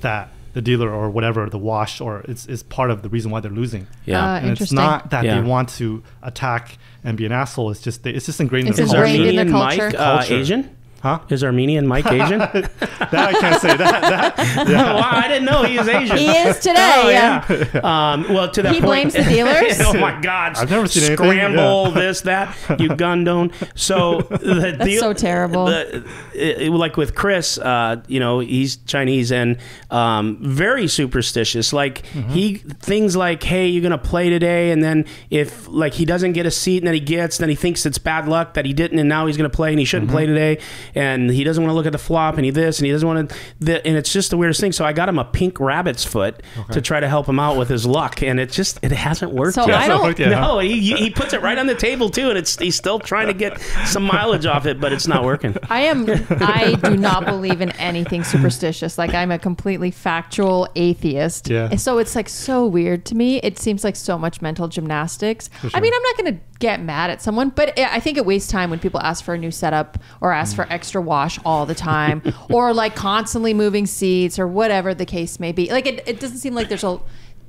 [0.00, 3.40] that the dealer or whatever the wash or it's is part of the reason why
[3.40, 3.86] they're losing.
[4.04, 4.32] yeah.
[4.34, 5.40] Uh, And it's not that Yeah.
[5.40, 7.70] they want to attack and be an asshole.
[7.70, 9.40] It's just they, it's just ingrained It's in Is their ingrained culture.
[9.40, 9.98] in the Armenian culture.
[9.98, 10.34] Mike uh, Culture.
[10.34, 10.76] Asian?
[11.02, 11.18] Huh?
[11.28, 12.38] Is Armenian Mike Asian?
[12.38, 13.76] That I can't say.
[13.76, 14.94] That that yeah.
[14.94, 16.16] wow, I didn't know he was Asian.
[16.16, 16.92] He is today.
[17.04, 17.44] Oh, yeah.
[17.74, 18.12] yeah.
[18.12, 19.80] Um, well, to that He point, blames the dealers?
[19.80, 20.56] oh my God!
[20.56, 21.94] I've never seen anything, scramble yeah.
[22.00, 23.50] this that you gundone.
[23.74, 25.66] So the That's so terrible.
[25.66, 29.58] The, it- it- like with Chris, uh, you know, he's Chinese and
[29.90, 31.72] um, very superstitious.
[31.72, 32.30] Like Mm-hmm.
[32.30, 36.46] he things like, "Hey, you're gonna play today," and then if like he doesn't get
[36.46, 38.98] a seat and then he gets, then he thinks it's bad luck that he didn't,
[38.98, 40.16] and now he's gonna play and he shouldn't Mm-hmm.
[40.16, 40.58] play today,
[40.94, 43.06] and he doesn't want to look at the flop and he this and he doesn't
[43.08, 43.30] want
[43.60, 44.72] to, and it's just the weirdest thing.
[44.72, 47.68] So I got him a pink rabbit's foot to try to help him out with
[47.68, 49.54] his luck, and it just it hasn't worked.
[49.54, 49.80] So yet.
[49.80, 50.40] I don't- Yeah, huh?
[50.54, 53.28] No, he, he puts it right on the table too, and it's he's still trying
[53.28, 55.56] to get some mileage off it, but it's not working.
[55.70, 56.06] I am.
[56.30, 58.98] I do not believe in anything superstitious.
[58.98, 61.48] Like I'm a completely factual atheist.
[61.48, 61.68] Yeah.
[61.70, 63.36] And so it's like so weird to me.
[63.38, 65.48] It seems like so much mental gymnastics.
[65.72, 68.26] I mean, I'm not going to get mad at someone, but I I think it
[68.26, 71.66] wastes time when people ask for a new setup or ask for extra wash all
[71.66, 75.70] the time or like constantly moving seats or whatever the case may be.
[75.70, 77.00] Like it, it doesn't seem like there's a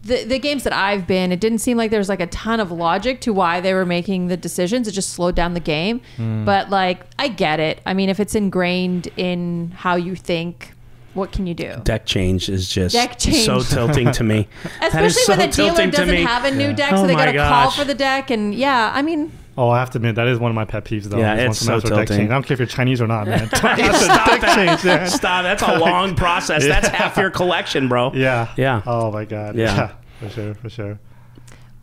[0.04, 2.72] the, the games that I've been, it didn't seem like there's like a ton of
[2.72, 4.88] logic to why they were making the decisions.
[4.88, 6.02] It just slowed down the game.
[6.18, 6.44] Hmm.
[6.44, 7.82] But like, I get it.
[7.86, 10.74] I mean, if it's ingrained in how you think,
[11.14, 11.80] what can you do?
[11.84, 13.46] Deck change is just Deck change.
[13.46, 14.48] so tilting to me.
[14.82, 17.38] Especially when so the dealer doesn't have a new deck, so Oh they got to
[17.38, 18.30] call for the deck.
[18.30, 20.84] And yeah, I mean, Oh, I have to admit that is one of my pet
[20.86, 21.20] peeves though.
[21.20, 22.22] Yeah, it's so asks tilting.
[22.22, 23.48] I don't care if you're Chinese or not, man.
[23.56, 25.10] Stop that.
[25.12, 25.44] Stop.
[25.44, 26.66] That's a long process.
[26.66, 28.12] That's half your collection, bro.
[28.14, 28.52] Yeah.
[28.58, 28.82] Yeah.
[28.86, 29.56] Oh my god.
[29.56, 29.94] Yeah.
[30.20, 30.54] For sure.
[30.56, 31.00] For sure.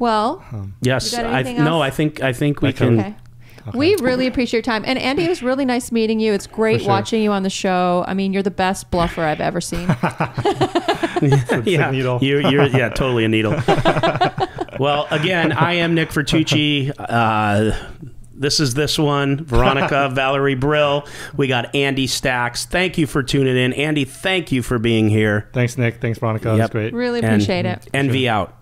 [0.00, 1.80] Well, um, Yes, I, anything no.
[1.80, 2.78] I think I think we Okay.
[2.78, 3.00] can.
[3.00, 3.14] okay.
[3.78, 4.82] We really appreciate your time.
[4.86, 6.32] And Andy, it was really nice meeting you.
[6.32, 6.88] It's great sure.
[6.88, 8.04] watching you on the show.
[8.08, 9.86] I mean, you're the best bluffer I've ever seen.
[11.66, 12.18] yeah, needle.
[12.22, 13.52] You're, you're yeah, totally a needle
[14.78, 16.92] well, again, I am Nick Vertucci.
[16.98, 17.76] Uh,
[18.40, 19.44] this is this one.
[19.44, 21.06] Veronica valerie brill.
[21.36, 22.64] We got andy stacks.
[22.64, 23.74] Thank you for tuning in.
[23.74, 25.50] Andy thank you for being here.
[25.52, 26.00] Thanks nick.
[26.00, 26.48] Thanks veronica.
[26.48, 26.58] Yep.
[26.58, 26.94] that's great.
[26.94, 27.90] Really appreciate and it.
[27.92, 28.30] Envy sure.
[28.30, 28.56] out.